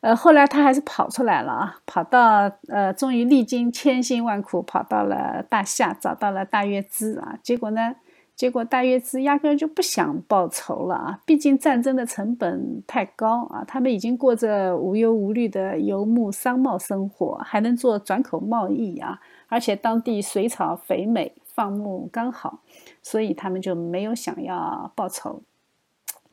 [0.01, 7.39] 呃，后来他还是跑出来了啊，跑到呃，终于历经千辛万苦跑到了大夏，找到了大月支啊。
[7.43, 7.97] 结果呢，
[8.35, 13.63] 结果大月支压根就不想报仇了啊，毕竟战争的成本太高啊。
[13.69, 22.61] 他们已经过着无忧无虑的游牧商贸生活，还能做转口贸易啊，而且当地水草肥美，放牧刚好，
[23.03, 25.43] 所以他们就没有想要报仇。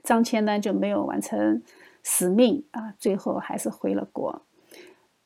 [0.04, 1.62] 张骞呢就没有完成。
[2.10, 4.42] 使命啊，最后还是回了国。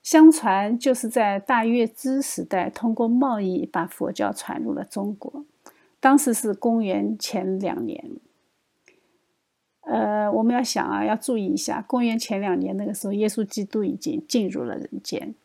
[0.01, 5.45] 相传就是在大月支时代，通过贸易把佛教传入了中国。
[5.99, 8.03] 当时是公元前两年。
[9.82, 15.36] 呃，我们要想啊，要注意一下，公元前两年那个时候，耶稣基督已经进入了人间。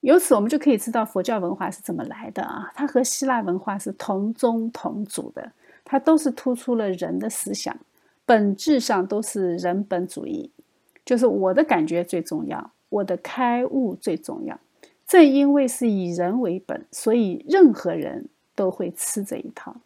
[0.00, 2.70] 由此，我们就可以知道佛教文化是怎么来的啊？
[2.76, 5.50] 它和希腊文化是同宗同祖的，
[5.84, 7.76] 它都是突出了人的思想。
[8.28, 10.50] 本质上都是人本主义，
[11.02, 14.60] 就是我的感觉最重要，我的开悟最重要。
[15.06, 19.76] 正因为是以人为本，所以任何人都会吃这一套。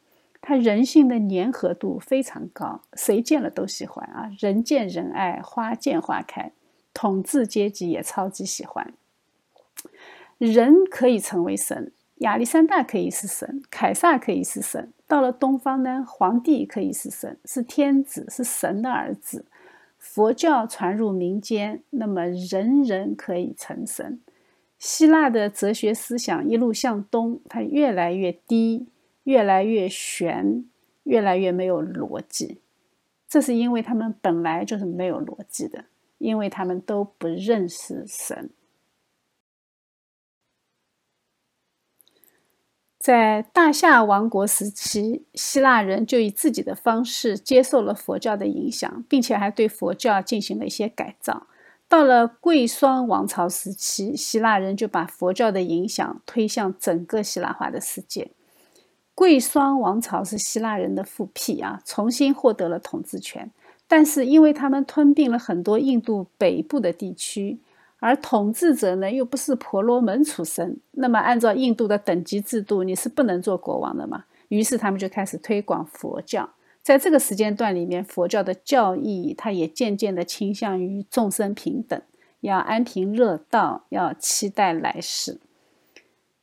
[0.40, 4.28] 他人性的粘合度非常高，谁见了都喜欢啊！
[4.40, 6.50] 人见人爱，花见花开。
[6.92, 8.92] 统治阶级也超级喜欢。
[10.38, 11.92] 人可以成为神。
[12.16, 14.92] 亚历山大可以是神，凯撒可以是神。
[15.12, 19.44] 到了东方呢，皇帝可以是神，是天子，是神的儿子。
[19.98, 24.22] 佛教传入民间，那么人人可以成神。
[24.78, 28.86] 希腊的哲学思想一路向东，它越来越低，
[29.24, 30.64] 越来越玄，
[31.02, 32.62] 越来越没有逻辑。
[33.28, 35.84] 这是因为他们本来就是没有逻辑的，
[36.16, 38.48] 因为他们都不认识神。
[43.02, 51.48] 在大夏王国时期，希腊人就以自己的方式接受了佛教的影响，并且还对佛教进行了一些改造。
[51.88, 58.30] 到了贵霜王朝时期，希腊人就把佛教的影响推向整个希腊化的世界。
[59.16, 63.50] 贵霜王朝是希腊人的复辟啊，重新获得了统治权，
[63.88, 67.58] 但是因为他们吞并了很多印度北部的地区。
[68.02, 74.24] 而统治者呢，又不是婆罗门出身，那么按照印度的等级制度，你是不能做国王的嘛？
[74.48, 76.50] 于是他们就开始推广佛教。
[76.82, 82.02] 在这个时间段里面，佛教的教义，它也渐渐的倾向于众生平等，
[82.40, 85.38] 要安贫乐道，要期待来世。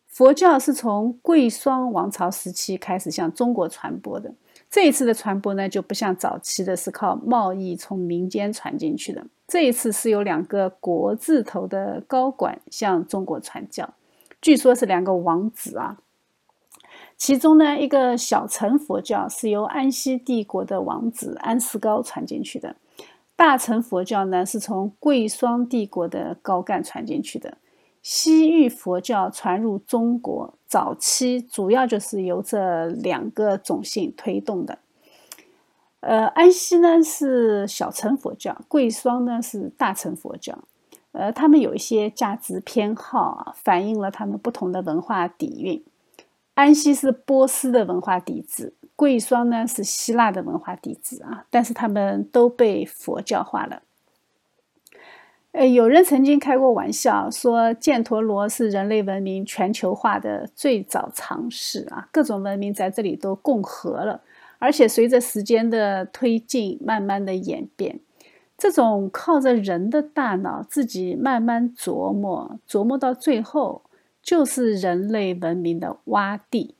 [0.07, 4.33] 佛教是从贵霜王朝时期开始向中国传播的。
[4.69, 9.25] 这一次的传播呢，就不像早期的是靠贸易从民间传进去的。
[9.47, 13.95] 这一次是有两个国字头的高管向中国传教，
[14.39, 15.97] 据说是两个王子啊。
[17.17, 22.75] 其中呢，一个小乘佛教是由安息帝国的王子安世高传进去的，
[23.35, 27.57] 大乘佛教呢是从贵霜帝国的高干传进去的。
[28.01, 34.79] 西域佛教传入中国早期，主要就是由这两个种姓推动的。
[35.99, 40.59] 呃，安息呢是小乘佛教，贵霜呢是大乘佛教。
[41.11, 45.83] 呃，他们有一些价值偏好啊，反映了他们不同的文化底蕴。
[46.53, 53.81] 安息是波斯的文化底子，贵霜呢是希腊的文化底子啊，但是他们都被佛教化了。
[55.59, 64.21] 呃，有人曾经开过玩笑说，犍陀罗是人类文明全球化的最早尝试啊，各种文明在这里都共和了，
[64.57, 67.99] 而且随着时间的推进，慢慢的演变，
[68.57, 73.81] 这种靠着人的大脑自己慢慢琢磨，琢磨到最后，
[74.23, 76.75] 就是人类文明的洼地。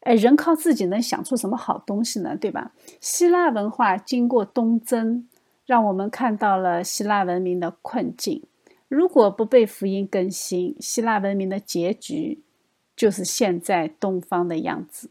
[0.00, 2.36] 哎，人靠自己能想出什么好东西呢？
[2.36, 2.72] 对吧？
[3.00, 5.28] 希腊文化经过东征。
[5.64, 8.42] 让我们看到了希腊文明的困境。
[8.88, 12.42] 如果不被福音更新，希腊文明的结局
[12.94, 15.08] 就是现在东方的样子。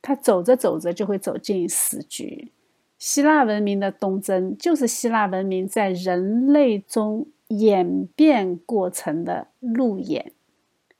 [0.00, 2.52] 它走着走着就会走进死局。
[2.98, 10.32] 希腊文明的东征，就是希腊文明在人类中演变过程的路演。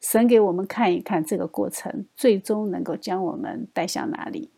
[0.01, 4.51] 神给我们看一看这个过程，最终能够将我们带向哪里？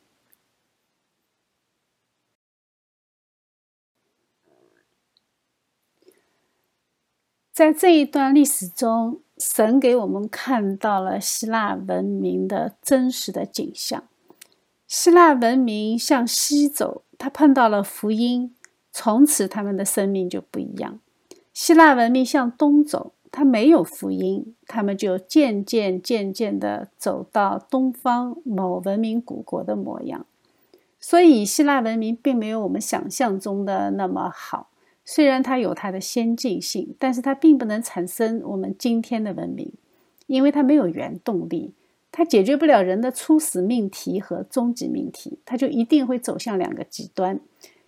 [7.53, 14.05] 在这一段历史中，神给我们看到了希腊文明的真实的景象。
[14.87, 18.55] 希腊文明向西走，他碰到了福音，
[18.93, 21.01] 从此他们的生命就不一样。
[21.53, 30.25] 希腊文明向东走，他没有福音，他们就渐渐渐渐的走到东方某文明古国的模样。
[30.99, 34.70] 所以，希腊文明并没有我们想象中的那么好。
[35.13, 39.73] 虽然它有它的先进性，但是它并不能产生我们今天的文明，
[40.29, 41.75] 因为它没有原动力，
[42.13, 47.41] 它解决不了人的初始命题和终极命题，它就一定会走向两个极端，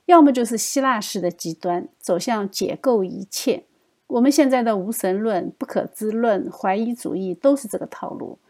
[0.07, 3.67] 要么就是希腊式的极端，走向解构一切。
[4.09, 8.41] 我们现在的无神论、不可知论、怀疑主义都是这个套路，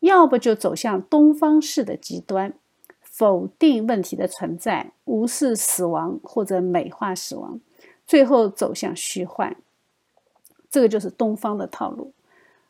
[0.00, 2.54] 要不就走向东方式的极端，
[3.00, 7.60] 否定问题的存在，无视死亡或者美化死亡，
[8.08, 9.56] 最后走向虚幻。
[10.68, 12.12] 这个就是东方的套路。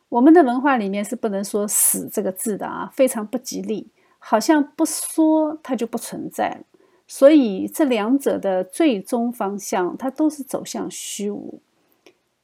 [0.09, 6.61] 我们的文化里面是不能说“死”这个字的啊，非常不吉利，好像不说它就不存在了。
[7.07, 11.61] 所以这两者的最终方向，它都是走向虚无。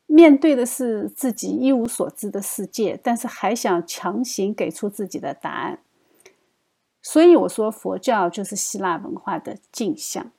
[0.07, 5.79] 面对的是自己一无所知的世界，但是还想强行给出自己的答案。
[7.01, 10.31] 所以我说，佛教就是希腊文化的镜像。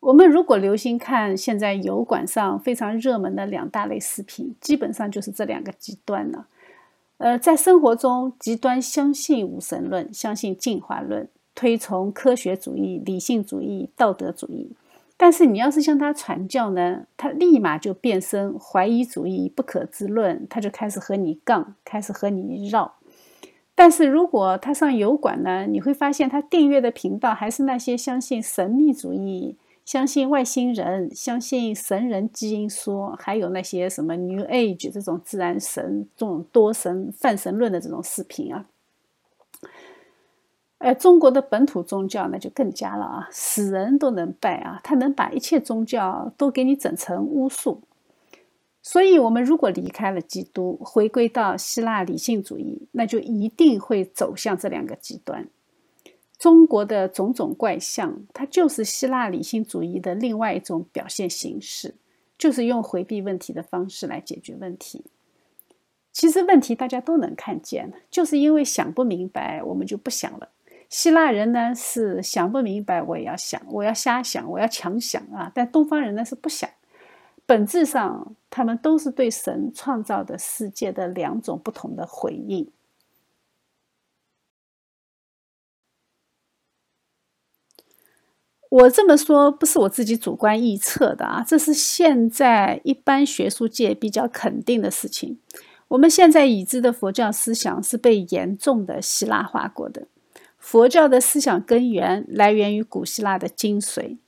[0.00, 6.46] 我们如果留心看现在油管上非常热门的两大类视频，基本上就是这两个极端了。
[7.18, 14.72] 呃，在生活中，极端相信无神论，相信进化论，推崇科学主义、理性主义、道德主义。
[15.16, 22.96] 但是你要是向他传教呢，他立马就变身怀疑主义、不可知论，他就开始和你杠，开始和你绕。
[23.74, 38.66] 但是如果他上油管呢，你会发现他订阅的频道还是那些相信神秘主义、相信外星人、相信神人基因说，还有那些什么 New Age 这种自然神、这种多神、泛神论的这种视频啊。
[40.78, 47.80] 而中国的本土宗教那就更加了啊，死人都能拜啊，他能把一切宗教都给你整成巫术。
[48.82, 55.48] 所以，我们如果离开了基督，回归到希腊理性主义，那就一定会走向这两个极端。
[56.38, 61.94] 中国的种种怪象，它就是希腊理性主义的另外一种表现形式，
[62.36, 65.04] 就是用回避问题的方式来解决问题。
[66.12, 70.48] 其实问题大家都能看见，就是因为想不明白，我们就不想了。
[70.88, 75.50] 希腊人呢是想不明白，我也要想，我要瞎想，我要强想啊！
[75.54, 76.70] 但东方人呢是不想，
[77.44, 82.70] 本质上他们都是对神创造的世界的两种不同的回应。
[88.76, 95.38] 我这么说不是我自己主观臆测的啊，这是现在一般学术界比较肯定的事情。
[95.88, 100.08] 我们现在已知的佛教思想是被严重的希腊化过的。
[100.58, 104.18] 佛教的思想根源来源于古希腊的精髓，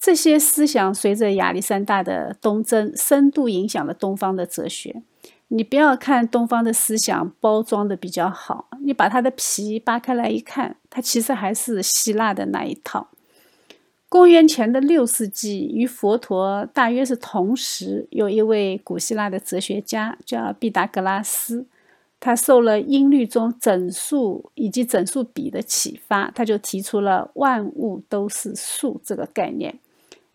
[0.00, 5.04] 这些思想随着亚历山大的东征，深度影响了东方的哲学。
[5.48, 13.10] 你不要看东方的思想包装的比较好，你把它的皮扒开来一看，它其实还是希腊的那一套。
[14.14, 21.66] 公元前的六世纪，与佛陀大约是同时，有一位古希腊的哲学家叫毕达哥拉斯。
[22.20, 29.80] 他受了音律中整数以及整数比的启发，他就提出了“万物都是数”这个概念，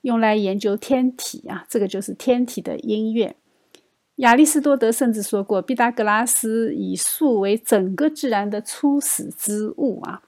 [0.02, 3.38] 用来研究天体啊，这个就是天体的音乐。
[4.18, 10.24] 亚里士多德甚至说过，毕达哥拉斯以数为整个自然的初始之物啊。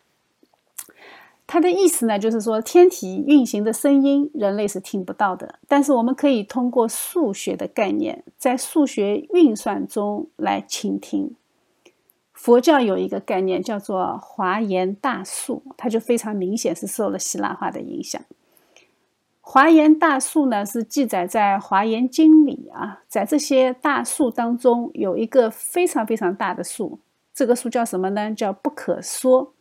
[1.51, 11.35] 它的意思呢，就是说天体运行的声音，人类是听不到的，但是我们可以通过数学的概念，在数学运算中来倾听。
[12.31, 18.21] 佛教有一个概念叫做华严大数，它就非常明显是受了希腊化的影响。
[19.41, 26.99] 华严大数呢是记载在《华严经》里啊，在这些大数当中有一个非常非常大的数，
[27.33, 28.33] 这个数叫什么呢？
[28.33, 29.51] 叫不可说。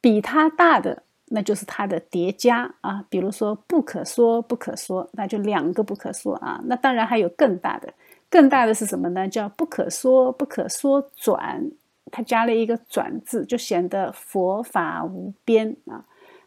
[0.00, 6.60] 比它大的那就是它的叠加啊，比如说不可说不可说，那就两个不可说啊。
[6.64, 7.92] 那当然还有更大的，
[8.30, 9.28] 更大的是什么呢？
[9.28, 11.70] 叫不可说不可说转。
[12.10, 16.02] 它加了一个“转”字，就显得佛法无边啊。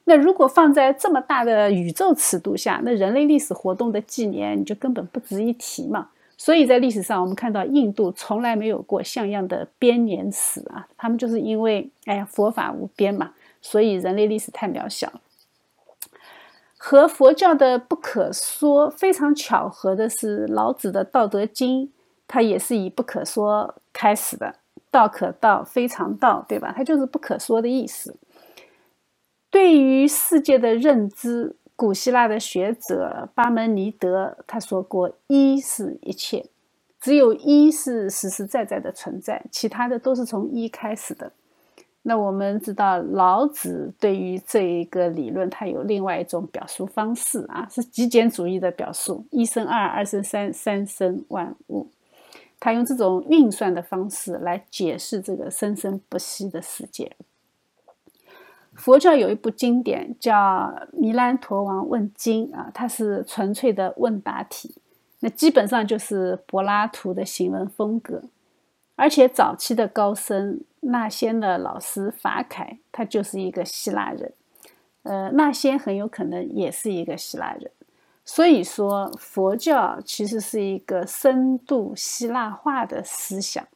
[0.06, 6.10] 那如果放在这么大的宇宙尺度下，那人类历史活动的纪年你就根本不值一提嘛。
[6.36, 10.88] 所以在历史上，我们看到印度从来没有过像样的编年史啊。
[10.98, 13.32] 他们就是因为哎呀佛法无边嘛，
[13.62, 15.14] 所以人类历史太渺小。
[16.78, 21.88] 和佛教的不可说非常巧合的是，老子的《道德经》
[22.28, 24.56] 它也是以不可说开始的。
[24.90, 26.74] 道可道，非常道，对吧？
[26.76, 28.18] 它就是不可说的意思。
[29.50, 36.48] 对于世界的认知，古希腊的学者巴门尼德他说过：“一是一切，
[37.00, 41.32] 只有一是实实在在的存在，其他的都是从一开始的。”
[42.04, 51.90] 那我们知道，老子对于这一个理论，他有另外一种表述方式啊，是极简主义的表述：一生二，二生三，三生万物。
[52.60, 57.16] 他用这种运算的方式来解释这个生生不息的世界。
[58.74, 60.36] 佛教有一部经典叫
[60.94, 64.76] 《弥兰陀王问经》啊，它是纯粹的问答体，
[65.20, 68.24] 那基本上就是柏拉图的行文风格。
[68.96, 74.34] 而且早期的高僧那仙的老师法凯，他就是一个希腊人，
[75.04, 77.72] 呃，那仙很有可能也是一个希腊人。
[78.24, 83.68] 所以说，佛教其实是一个深度希腊化的思想，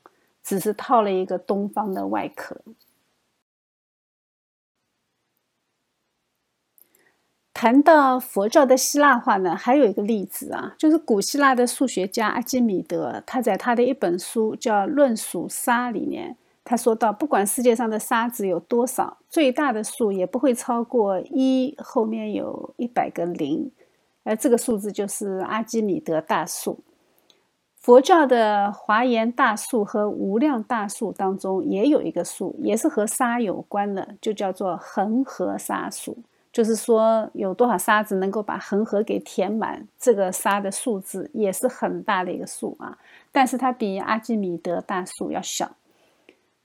[0.44, 2.61] 只是套了一个东方的外壳。
[7.53, 23.72] 谈到佛教的希腊化呢，还有一个例子啊，就是古希腊的数学家阿基米德，他在他的一本书叫《论数沙》里面，他说到，不管世界上的沙子有多少，最大的数也不会超过一后面有一百个零，
[24.24, 26.80] 而这个数字就是阿基米德大数。
[27.78, 36.18] 佛教的华严大数和无量大数当中也有一个数，也是和沙有关的，就叫做恒河沙数。
[36.52, 39.88] 就是说，有多少沙子能够把恒河给填满？
[40.00, 42.98] 这个沙的数字也是很大的一个数啊，
[43.32, 45.76] 但是它比阿基米德大数要小。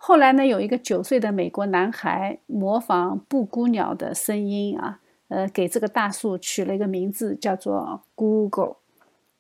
[0.03, 4.99] 后来呢，有一个九岁的美国男孩模仿布谷鸟的声音啊，
[5.29, 8.77] 呃，给这个大树取了一个名字，叫做 Google。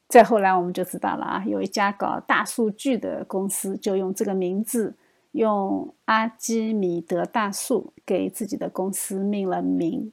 [0.07, 4.95] 再后来，我们就知道了啊，有一家搞大数据的公司就用这个名字，
[5.32, 10.12] 用阿基米德大数给自己的公司命了名。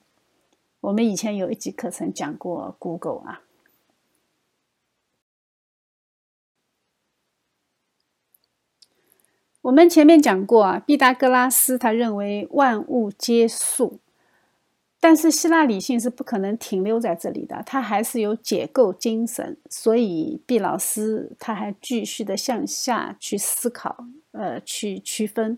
[0.79, 3.41] 我们以前有一集课程讲过 Google 啊。
[9.67, 13.99] 我们前面讲过啊，毕达哥拉斯他认为万物皆数，
[15.01, 25.57] 但是希腊理性是不可能停留在这里的，它还是有解构精神，所以毕老师他还继续的向下去思考，呃，去区分。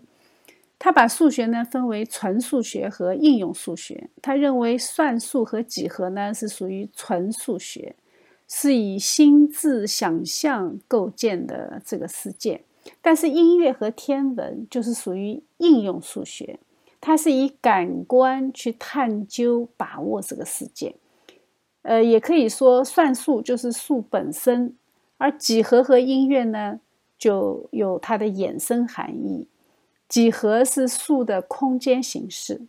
[0.76, 4.10] 他把数学呢分为纯数学和应用数学。
[4.20, 7.94] 他认为算术和几何呢是属于纯数学，
[8.48, 12.64] 是以心智想象构建的这个世界。
[13.00, 16.58] 但是音乐和天文就是属于应用数学，
[17.00, 20.94] 它是以感官去探究把握这个世界。
[21.82, 24.76] 呃，也可以说算术就是数本身，
[25.16, 26.78] 而几何和音乐呢
[27.16, 29.46] 就有它的衍生含义。
[30.06, 32.60] 几何是数的空间形式，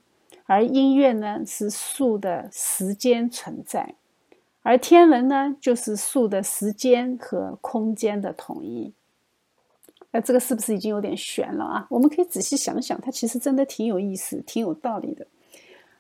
[0.46, 3.96] 而音乐呢是数的时间存在，
[4.62, 8.94] 而天文呢就是数的时间和空间的统一。
[10.12, 11.88] 那这个是不是已经有点悬了啊？
[11.90, 15.26] 我们可以仔细想想，它其实真的挺有意思、挺有道理的。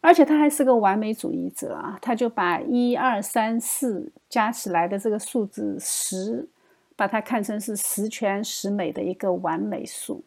[0.01, 6.47] 而且他还是个完美主义者啊，他就把一二三四加起来的这个数字十，
[6.95, 10.23] 把它看成是十全十美的一个完美数。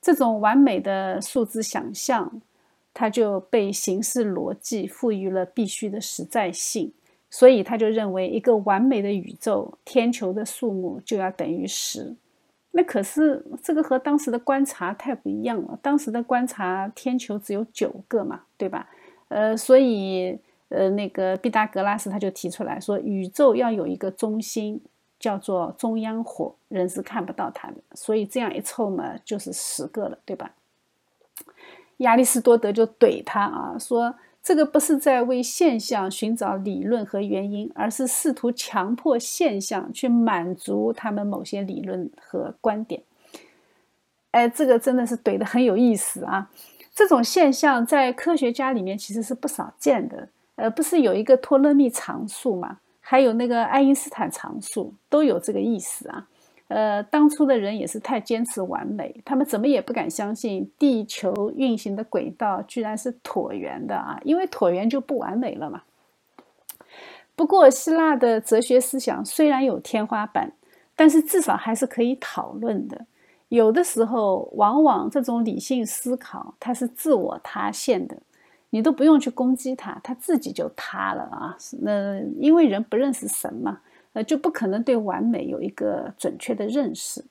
[0.00, 2.40] 这种完美的数字想象，
[2.94, 6.90] 它就被形式逻辑赋予了必须的实在性，
[7.28, 12.16] 所以他就认为一个完美的宇宙，天球的数目就要等于十。
[12.72, 18.88] 那可是这个和当时的观察太不一样了，当时的观察天球只有九个嘛，对吧？
[19.28, 20.38] 呃，所以
[20.68, 24.82] 呃，那个毕达哥拉斯他就提出来说，宇宙要有一个中心。
[25.22, 30.50] 叫做中央火，人是看不到它的，所以这样一凑嘛，就是十个了，对吧？
[31.98, 34.12] 亚里士多德就怼他啊，说
[34.42, 43.02] 这个不是在为现象寻找理论和原因，而是试图强迫现象去满足他们某些理论和观点。
[44.32, 46.50] 哎，这个真的是怼的很有意思啊！
[46.94, 50.28] 这种现象在科学家里面其实是不少见的。
[50.56, 52.78] 呃，不是有一个托勒密常数吗？
[53.00, 56.26] 还有那个爱因斯坦常数都有这个意思啊，
[56.72, 65.82] 呃，当初的人也是太坚持完美，他们怎么也不敢相信地球运行的轨道居然是椭圆的啊，因为椭圆就不完美了嘛。
[67.36, 70.52] 不过，希腊的哲学思想虽然有天花板，
[70.96, 73.06] 但是至少还是可以讨论的。
[73.48, 78.16] 有的时候，往往这种理性思考它是自我塌陷的。
[78.74, 81.54] 你都不用去攻击它，它自己就塌了啊！
[81.82, 83.80] 那因为人不认识神嘛，
[84.12, 87.24] 呃，就不可能对完美有一个准确的认识。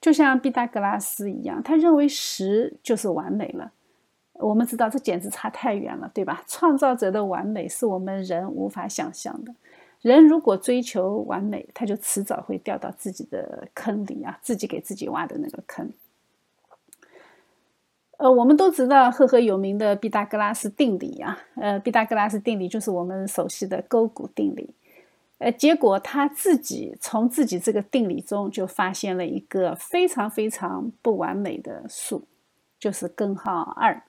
[0.00, 3.72] 就像毕达哥拉斯一样，他认为十就是完美了。
[4.34, 6.42] 我们知道这简直差太远了，对吧？
[6.48, 9.54] 创造者的完美是我们人无法想象的。
[10.00, 15.92] 人如果追求完美，他就迟早会掉到自己的坑里啊，自己给自己挖的那个坑。
[18.16, 24.70] 呃，我们都知道赫赫有名的毕达哥拉斯定理啊，呃，毕达哥拉斯定理就是我们熟悉的勾股定理。
[25.42, 32.22] 呃，结果他自己从自己这个定理中就发现了一个非常非常不完美的数，
[32.78, 34.00] 就是根号二。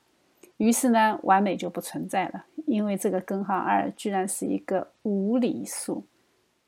[0.57, 6.05] 于是呢，完美就不存在了，因为这个根号二居然是一个无理数。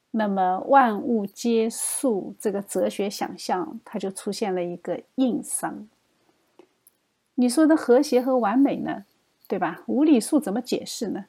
[0.10, 5.88] 那么万物皆数这个哲学想象，它就出现了一个硬伤。
[7.36, 9.06] 你说的和谐和完美呢，
[9.48, 9.84] 对吧？
[9.86, 11.26] 无理数怎么解释呢？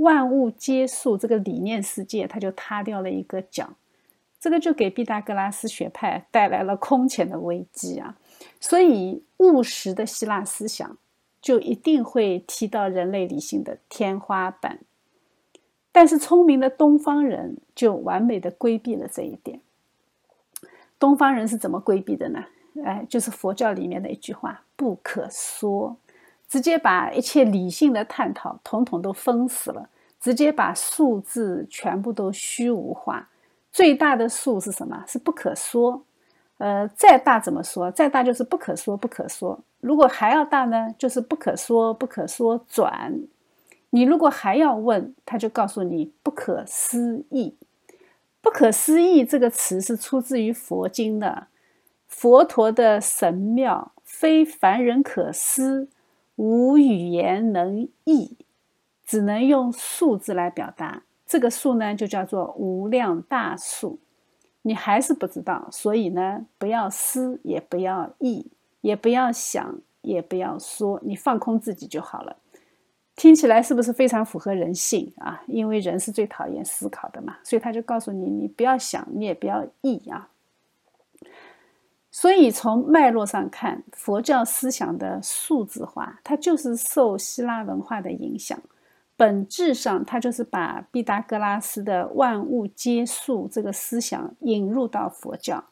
[0.00, 3.70] 万物皆数这个理念世界，它就塌掉了一个角，
[4.40, 8.16] 这个就给毕达哥拉斯学派带来了空前的危机啊！
[8.58, 10.96] 所以务实的希腊思想
[11.42, 14.78] 就一定会踢到人类理性的天花板，
[15.92, 19.60] 但是聪明的东方人就完美的规避了这一点。
[20.98, 22.44] 东方人是怎么规避的呢？
[22.84, 25.98] 哎，就是佛教里面的一句话：“不可说。”
[26.50, 29.88] 直接把一切理性的探讨统统都封死了，
[30.20, 33.28] 直接把数字全部都虚无化。
[33.72, 35.04] 最大的数是什么？
[35.06, 36.02] 是不可说。
[36.58, 37.88] 呃，再大怎么说？
[37.92, 39.60] 再大就是不可说，不可说。
[39.80, 40.92] 如果还要大呢？
[40.98, 43.20] 就是不可说，不可说转。
[43.90, 47.54] 你如果还要问，他就告诉你不可思议。
[48.40, 51.46] 不可思议这个词是出自于佛经的，
[52.08, 55.88] 佛陀的神妙，非凡人可思。
[56.40, 58.38] 无语言能译，
[59.04, 61.02] 只能用数字来表达。
[61.26, 63.98] 这个数呢，就叫做无量大数。
[64.62, 68.46] 你还是不知道，所以呢，不要思，也不要意，
[68.80, 72.38] 也不要想，也不要说，你放空自己就好了。
[73.14, 75.42] 听起来是不是非常符合人性啊？
[75.46, 80.30] 因为人是最讨厌思考的嘛，所以他就告诉你，你不要想，你也不要意啊。
[82.12, 88.60] 所以从脉络上看，佛教思想的数字化，它就是受希腊文化的影响。
[89.16, 95.62] 本质上，它就是把毕达哥拉斯的“万物皆数”这个思想引入到佛教，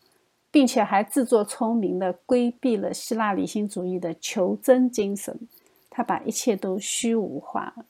[0.50, 5.48] 并且还自作聪明的规避了希腊理性主义的求真精神，
[5.90, 7.84] 他把一切都虚无化了。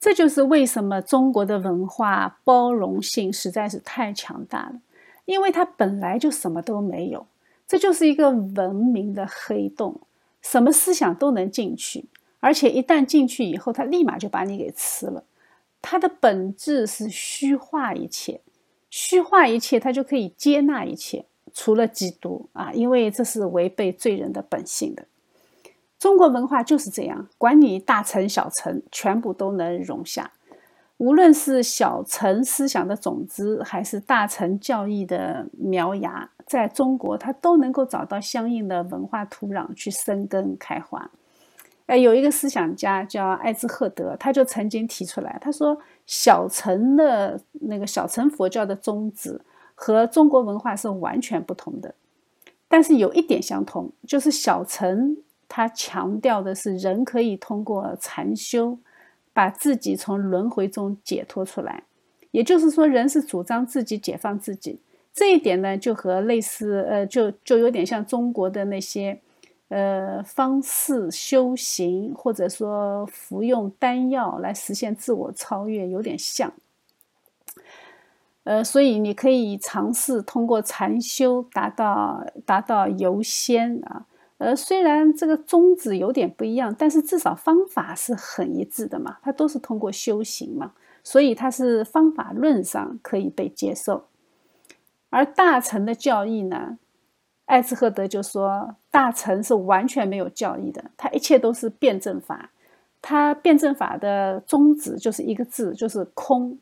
[0.00, 4.80] 这就是为什么中国的文化包容性实在是太强大了，
[5.24, 7.26] 因为它本来就什么都没有，
[7.66, 10.00] 这就是一个文明的黑洞，
[10.40, 12.04] 什么思想都能进去，
[12.38, 15.24] 而且一旦进去以后，它立马就把你给吃了。
[15.82, 18.40] 它的本质是虚化一切，
[18.90, 25.04] 虚化一切，它就可以接纳一切，除了基督啊，因为这是违背罪人的本性的。
[25.98, 30.30] 中国文化就是这样，管你大乘小乘，全部都能容下。
[30.98, 41.10] 无论是小乘思想的种子，还是大乘教义的苗芽，在中国它都能够找到相应的文化土壤去生根开花。
[41.86, 49.40] 哎，有一个思想家叫艾兹赫德，他就曾经提出来，他说小乘的那个小乘佛教的宗旨
[49.74, 51.94] 和中国文化是完全不同的，
[52.68, 55.16] 但是有一点相同，就是小乘。
[55.48, 58.78] 他强调的是，人可以通过禅修，
[59.32, 61.84] 把自己从轮回中解脱出来。
[62.30, 64.78] 也就是说，人是主张自己解放自己。
[65.14, 69.18] 这一点呢，就和类似，呃，就就有点像中国的那些，
[69.68, 76.52] 呃，方式修行，或者说服用丹药来实现自我超越，有点像。
[78.44, 84.04] 呃，所以你可以尝试通过禅修达到达到游仙啊。
[84.38, 89.18] 呃，虽然这个宗旨有点不一样，但是至少方法是很一致的嘛。
[89.22, 94.04] 它都是通过修行嘛，所以它是方法论上可以被接受。
[95.10, 96.78] 而大乘的教义呢，
[97.46, 102.50] 艾兹赫德就说，大乘是完全没有教义的，它一切都是辩证法。
[103.00, 106.58] 它辩证法的宗旨就是一个字，就是空。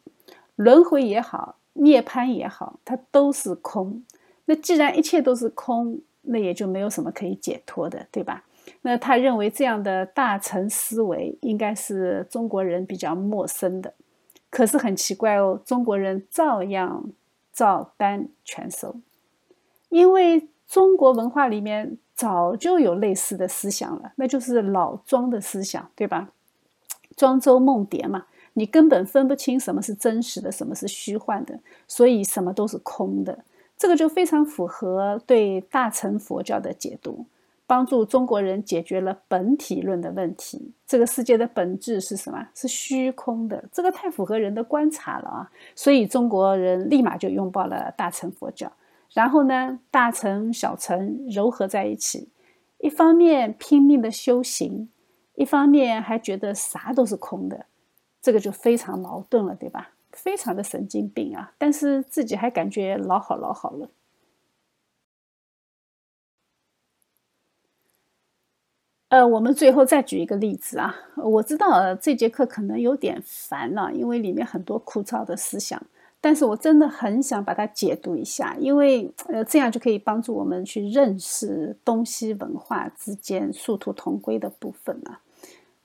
[0.54, 4.02] 轮回也好，涅槃也好，它都是空。
[4.46, 8.44] 那既然一切都是空，那也就没有什么可以解脱的，对吧？
[8.82, 13.94] 那他认为这样的大乘思维应该是中国人比较陌生的。
[14.50, 17.10] 可是很奇怪哦，中国人照样
[17.52, 18.96] 照单全收，
[19.88, 26.30] 因为中国文化里面早就有类似的思想了，那就是老庄的思想，对吧？
[27.16, 33.44] 庄周梦蝶嘛，你根本分不清什么是真实的，什么是虚幻的，所以什么都是空的。
[33.76, 37.26] 这个就非常符合对大乘佛教的解读，
[37.66, 40.72] 帮助中国人解决了本体论的问题。
[40.86, 42.48] 这个世界的本质是什么？
[42.54, 43.64] 是虚空的。
[43.70, 45.50] 这个太符合人的观察了啊！
[45.74, 48.72] 所以中国人立马就拥抱了大乘佛教，
[49.12, 52.28] 然后呢，大乘小乘糅合在一起，
[52.78, 54.88] 一方面拼命的修行，
[55.34, 57.66] 一方面还觉得啥都是空的，
[58.22, 59.90] 这个就非常矛盾了，对吧？
[60.16, 61.52] 非常的神经病啊！
[61.58, 63.90] 但是自己还感觉老好老好了。
[69.08, 75.80] 呃，我们最后再举一个例子啊，我知道这节课可能有点烦了，因为里面很多枯燥的思想。
[76.20, 85.20] 但是我真的很想把它解读一下，因为呃，这样就可以帮助我们去认识东西文化之间殊途同归的部分了。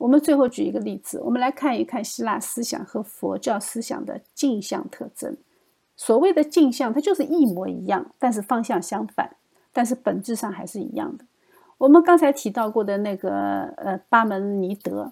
[0.01, 5.37] 我们最后举一个例子，我们来看一看希腊思想和佛教思想的镜像特征。
[5.95, 9.35] 所谓的镜像，它就是一模一样，但是方向相反，
[9.71, 11.25] 但是本质上还是一样的。
[11.77, 15.11] 我们刚才提到过的那个呃，巴门尼德，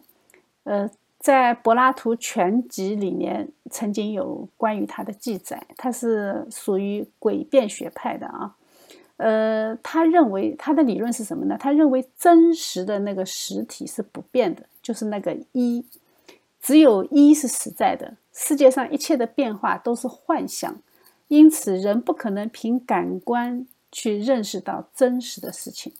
[0.63, 0.89] 呃。
[1.19, 5.61] 在柏拉图全集里面，曾经有关于他的记载。
[5.75, 8.55] 他是属于诡辩学派的啊，
[9.17, 11.57] 呃，他认为他的理论是什么呢？
[11.59, 15.85] 他认为真实的那个实体是不变的，就是那个一，
[16.59, 18.15] 只有一是实在的。
[18.33, 20.81] 世界上一切的变化都是幻象，
[21.27, 25.93] 因此人不可能凭感官去认识到真实的事情。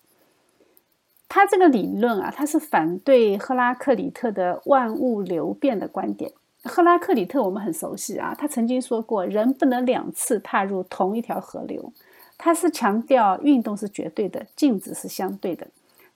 [1.28, 6.32] 他这个理论啊，他是反对赫拉克里特的万物流变的观点。
[6.64, 11.94] 赫拉克里特我们很熟悉啊，他曾经说过，人不能两次踏入同一条河流。
[12.40, 15.68] 他是强调运动是绝对的，静止是相对的。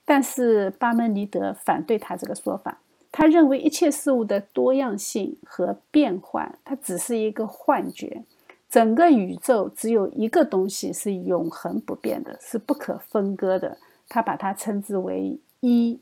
[0.04, 2.78] 但是巴门尼德反对他这个说法，
[3.10, 8.22] 他认为一切事物的多样性和变换，它只是一个幻觉。
[8.68, 13.78] 整个宇宙只有一个东西是永恒不变的，是不可分割的。
[14.08, 16.00] 他把它称之为一。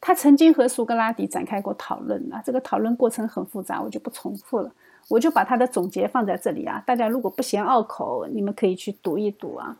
[0.00, 4.72] 他曾经和苏格拉底展开过讨论啊，这个讨论过程很复杂，我就不重复了。
[5.08, 9.76] 我就把他的总结放在这里啊，大家如果不嫌拗口，你们可以去读一读啊。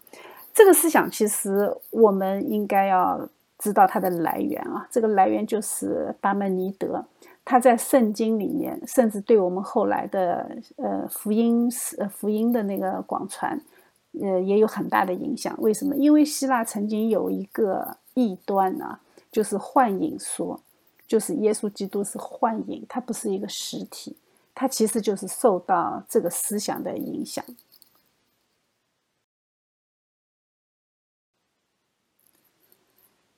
[0.54, 7.04] 这个思想其实我们应该要知道它的来源啊，这个来源就是巴门尼德，
[7.44, 13.60] 他在圣经里面，甚至对我们后来的呃福音呃福音的那个广传。
[14.20, 15.56] 呃，也有很大的影响。
[15.58, 15.96] 为什么？
[15.96, 19.00] 因为希腊曾经有一个异端啊，
[19.30, 20.60] 就是幻影说，
[21.06, 24.14] 就是耶稣基督是幻影，他不是一个实体，
[24.54, 27.42] 他其实就是受到这个思想的影响。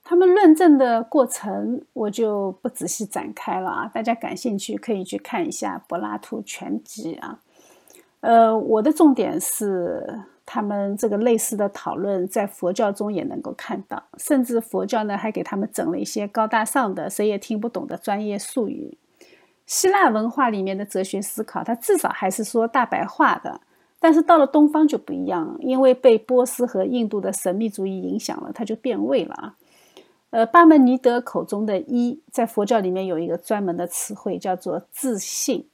[0.05, 7.41] 他们论证的过程，我就不仔细展开了啊，大家感兴趣可以去看一下柏拉图全集啊。
[8.21, 10.21] 呃，我的重点是。
[10.47, 18.99] 他们这个类似的讨论在佛教中也能够看到，甚至佛教呢还给他们整了一些高大上的、谁也听不懂的专业术语。
[19.65, 23.59] 希腊文化里面的哲学思考，它至少还是说大白话的，
[23.99, 29.55] 但是到了东方就不一样，因为被波斯和印度的神秘主义影响了，它就变味了啊。
[30.35, 35.65] 呃，巴门尼德口中的一，在佛教里面有一个专门的词汇叫做自信，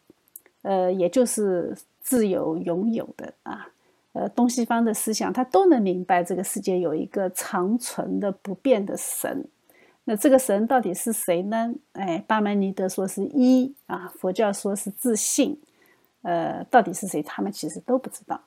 [0.60, 3.68] 呃，也就是自由拥有的啊。
[4.12, 9.48] 呃，东西方的思想，他都能明白这个世界有一个长存的不变的神。
[10.04, 11.72] 那这个神到底是谁呢？
[11.92, 15.58] 哎，巴门尼德说是一啊，佛教说是自信。
[16.20, 17.22] 呃，到底是谁？
[17.22, 18.38] 他们其实都不知道。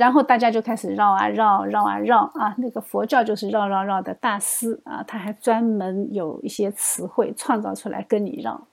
[0.00, 2.54] 然后大家就开始绕啊绕，绕啊绕啊。
[2.56, 8.66] 那个佛教就是绕绕绕的大师啊，他还专门有一些词汇创造出来跟你绕。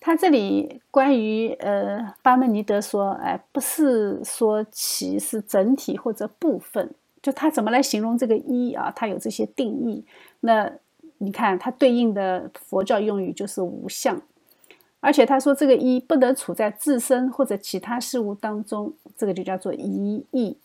[0.00, 8.92] 他这里关于呃，巴门尼德说，哎，不是说其是整体或者部分，就他怎么来形容这个一啊？
[8.94, 10.04] 他有这些定义。
[10.40, 10.70] 那
[11.18, 14.22] 你看，它对应的佛教用语就是无相，
[15.04, 20.56] 而且他说这个一不能处在自身或者其他事物当中，这个就叫做一意，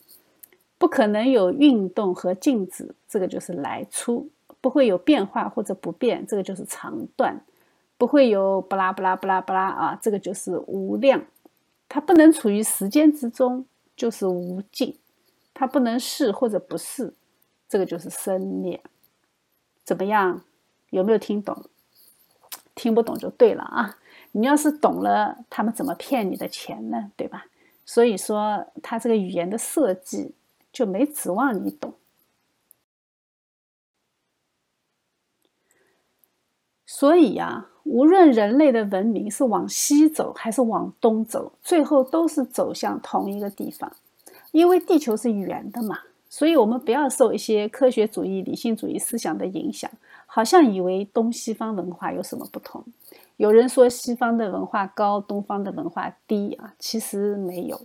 [0.77, 4.29] 不可能有运动和静止，这个就是来出，
[4.61, 7.41] 不会有变化或者不变，这个就是长断。
[7.97, 11.21] 不会有不拉不拉不拉不拉啊，这个就是无量，
[11.89, 13.65] 它不能处于时间之中，
[13.97, 14.97] 就是无尽，
[15.53, 17.13] 它不能是或者不是，
[17.67, 18.81] 这个就是生灭。
[19.83, 20.43] 怎么样？
[20.91, 21.65] 有没有听懂？
[22.73, 23.97] 听不懂就对了啊！
[24.31, 27.11] 你要是懂了，他们怎么骗你的钱呢？
[27.15, 27.45] 对吧？
[27.85, 30.34] 所以说，他这个语言的设计
[30.72, 31.93] 就没指望你懂。
[36.85, 37.68] 所以呀。
[37.85, 43.91] 无论人类的文明是往西走还是往东走，最后都是走向同一个地方，
[44.51, 45.97] 因为地球是圆的嘛。
[46.30, 49.89] 所以，我们不要受一些科学主义、理性主义思想的影响，
[50.27, 52.85] 好像以为东西方文化有什么不同。
[53.39, 57.79] 有人说西方的文化高，东方的文化低啊，其实没有。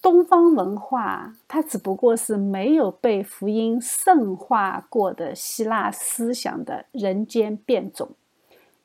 [0.00, 8.10] 东方文化它只不过是没有被福音圣化过的希腊思想的人间变种。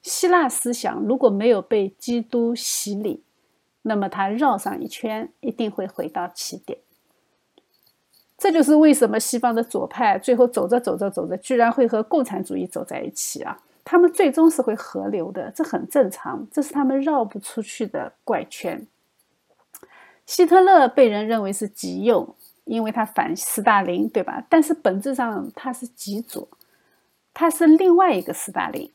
[0.03, 3.23] 希腊思想如果没有被基督洗礼，
[3.81, 6.77] 那么它绕上一圈，一定会回到起点。
[8.37, 13.57] 这就是为什么西方的左派最后走着走着走着，居然会和共产主义走在一起啊！
[13.89, 18.85] 他们最终是会合流的，这很正常，这是他们绕不出去的怪圈。
[20.25, 22.35] 希特勒被人认为是极右，
[22.65, 24.45] 因为他反斯大林，对吧？
[24.49, 26.45] 但是本质上他是极左，
[27.33, 28.91] 他是另外一个斯大林。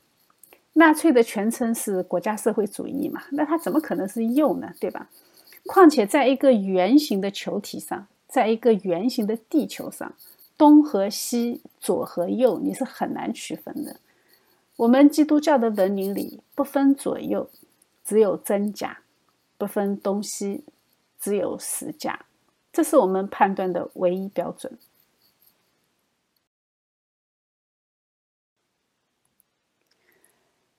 [0.73, 3.23] 纳粹的全称是国家社会主义嘛？
[3.31, 4.71] 那他怎么可能是右呢？
[4.79, 5.09] 对吧？
[5.65, 10.13] 况且在一个圆形的球体上，在一个圆形的地球上，
[10.55, 13.95] 东和西、左和右，你是很难区分的。
[14.75, 17.49] 我们基督教的文明里不分左右，
[18.03, 19.03] 只有真假；
[19.57, 20.63] 不分东西，
[21.19, 22.25] 只有实假。
[22.71, 24.77] 这是我们判断的唯一标准。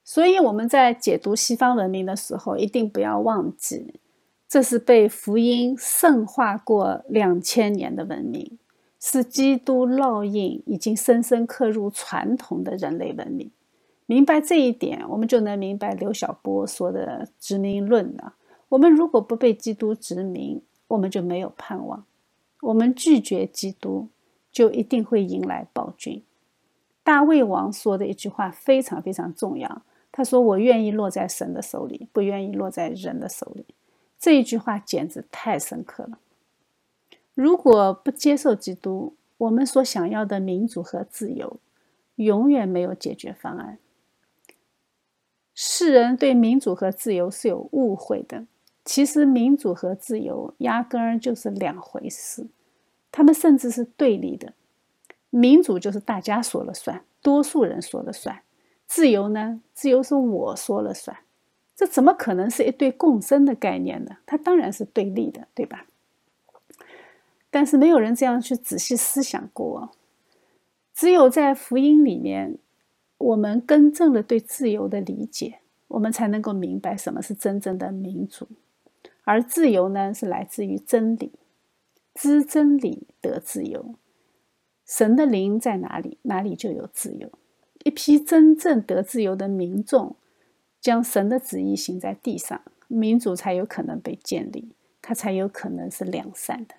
[0.03, 4.01] 所以我们在解读西方文明的时候，一定不要忘记，
[4.49, 8.59] 这是被福音圣化过两千年的文明，
[9.01, 13.51] 是基督烙印已经深深刻入传统的人类文明。
[14.07, 18.35] 明白这一点，我们就能明白刘晓波说的殖民论了。
[18.69, 22.05] 我们如果不被基督殖民，我们就没有盼望。
[22.61, 24.09] 我们拒绝基督，
[24.51, 26.23] 就一定会迎来暴君。
[27.03, 29.83] 大卫王说的一句话非常非常重要。
[30.11, 33.67] 他说：“我愿意落在神的手里，不愿意落在人的手里。”
[34.19, 36.19] 这一句话简直太深刻了。
[37.35, 41.59] 如果不接受基督，我们所想要的民主和自由，
[42.15, 43.79] 永远没有解决方案。
[45.55, 48.45] 世人对民主和自由是有误会的，
[48.85, 52.47] 其实民主和自由压根儿就是两回事，
[53.13, 54.53] 他们甚至是对立的。
[55.31, 58.43] 民主就是大家说了算，多数人说了算。
[58.87, 59.61] 自由呢？
[59.73, 61.17] 自由是我说了算，
[61.75, 64.19] 这怎么可能是一对共生的概念呢？
[64.27, 65.87] 它当然是对立的，对吧？
[67.51, 69.91] 但是没有人这样去仔细思想过。
[70.93, 72.59] 只有在福音里面，
[73.25, 78.47] 我们更正了对自由的理解，我们才能够明白什么是真正的民主。
[79.23, 81.33] 而自由呢，是来自于真理，
[82.15, 83.95] 知真理得自由。
[84.85, 87.31] 神的灵在哪里，哪里就有自由。
[87.85, 90.17] 一批真正得自由的民众，
[90.79, 96.75] 将神的旨意行在地上，民主才有可能被建立，它才有可能是良善的。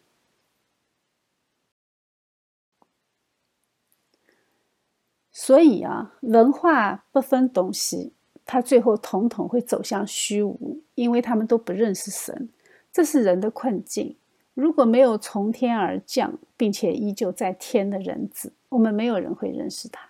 [5.38, 8.14] 所以啊，文化不分东西，
[8.45, 12.48] 它最后统统会走向虚无，因为他们都不认识神，
[12.90, 14.16] 这是人的困境。
[14.53, 20.07] 如果没有从天而降并且依旧在天的人子，我们没有人会认识他。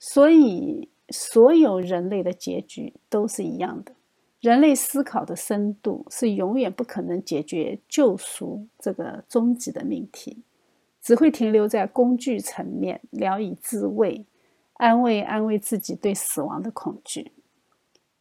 [0.00, 3.92] 所以，所有人类的结局都是一样的。
[4.40, 10.42] 人类思考的深度是永远不可能解决救赎这个终极的命题，
[11.00, 14.26] 只会停留在工具层面，聊以自慰，
[14.80, 17.32] 安慰安慰自己对死亡的恐惧。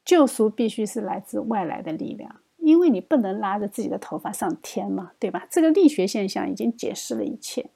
[0.03, 5.47] 救赎必须是来自外来的力量，因为你不能拉着自己的头发上天嘛，对吧？
[5.49, 7.69] 这个力学现象已经解释了一切，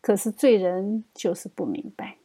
[0.00, 2.18] 可是罪人就是不明白。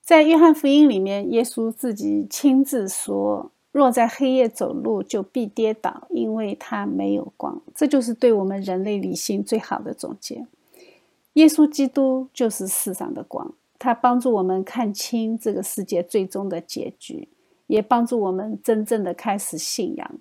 [0.00, 10.46] 在约翰福音里面，耶稣自己亲自说：“若在黑夜走路，就必跌倒，因为他没有光。”这就是对我们人类理性最好的总结。
[11.34, 17.28] 耶稣基督就是世上的光，他帮助我们看清这个世界最终的结局，
[17.66, 20.18] 也帮助我们真正的开始信仰。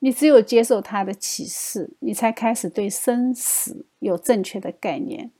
[0.00, 5.30] 你只有接受他的启示，你才开始对生死有正确的概念。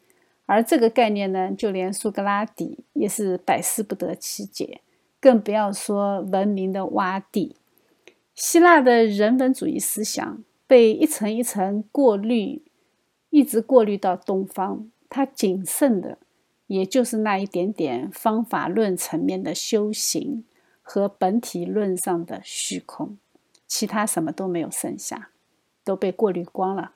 [0.46, 4.80] 而这个概念呢，就连苏格拉底也是百思不得其解，
[5.20, 7.54] 更不要说文明的洼地。
[8.34, 12.62] 希腊的人文主义思想被一层一层过滤，
[13.30, 16.18] 一直过滤到东方，它仅剩的
[16.66, 20.44] 也就是那一点点方法论层面的修行
[20.82, 23.16] 和本体论上的虚空，
[23.66, 25.30] 其他什么都没有剩下，
[25.82, 26.92] 都被过滤光了。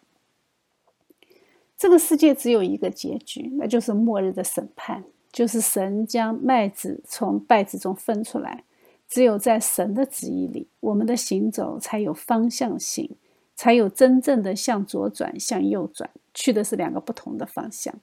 [1.77, 8.65] 这个世界只有一个结局，那就是末日的审判，就是神将麦子从稗子中分出来。
[9.09, 13.17] 只有在神的旨意里，我们的行走才有方向性，
[13.63, 17.95] 才有真正的向左转、向右转，去的是两个不同的方向。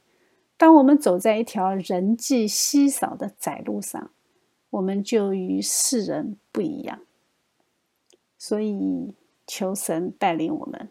[0.55, 4.09] 当我们走在一条人迹稀少的窄路上，
[4.69, 7.01] 我们就与世人不一样。
[8.37, 9.13] 所以
[9.45, 10.87] 求神带领我们。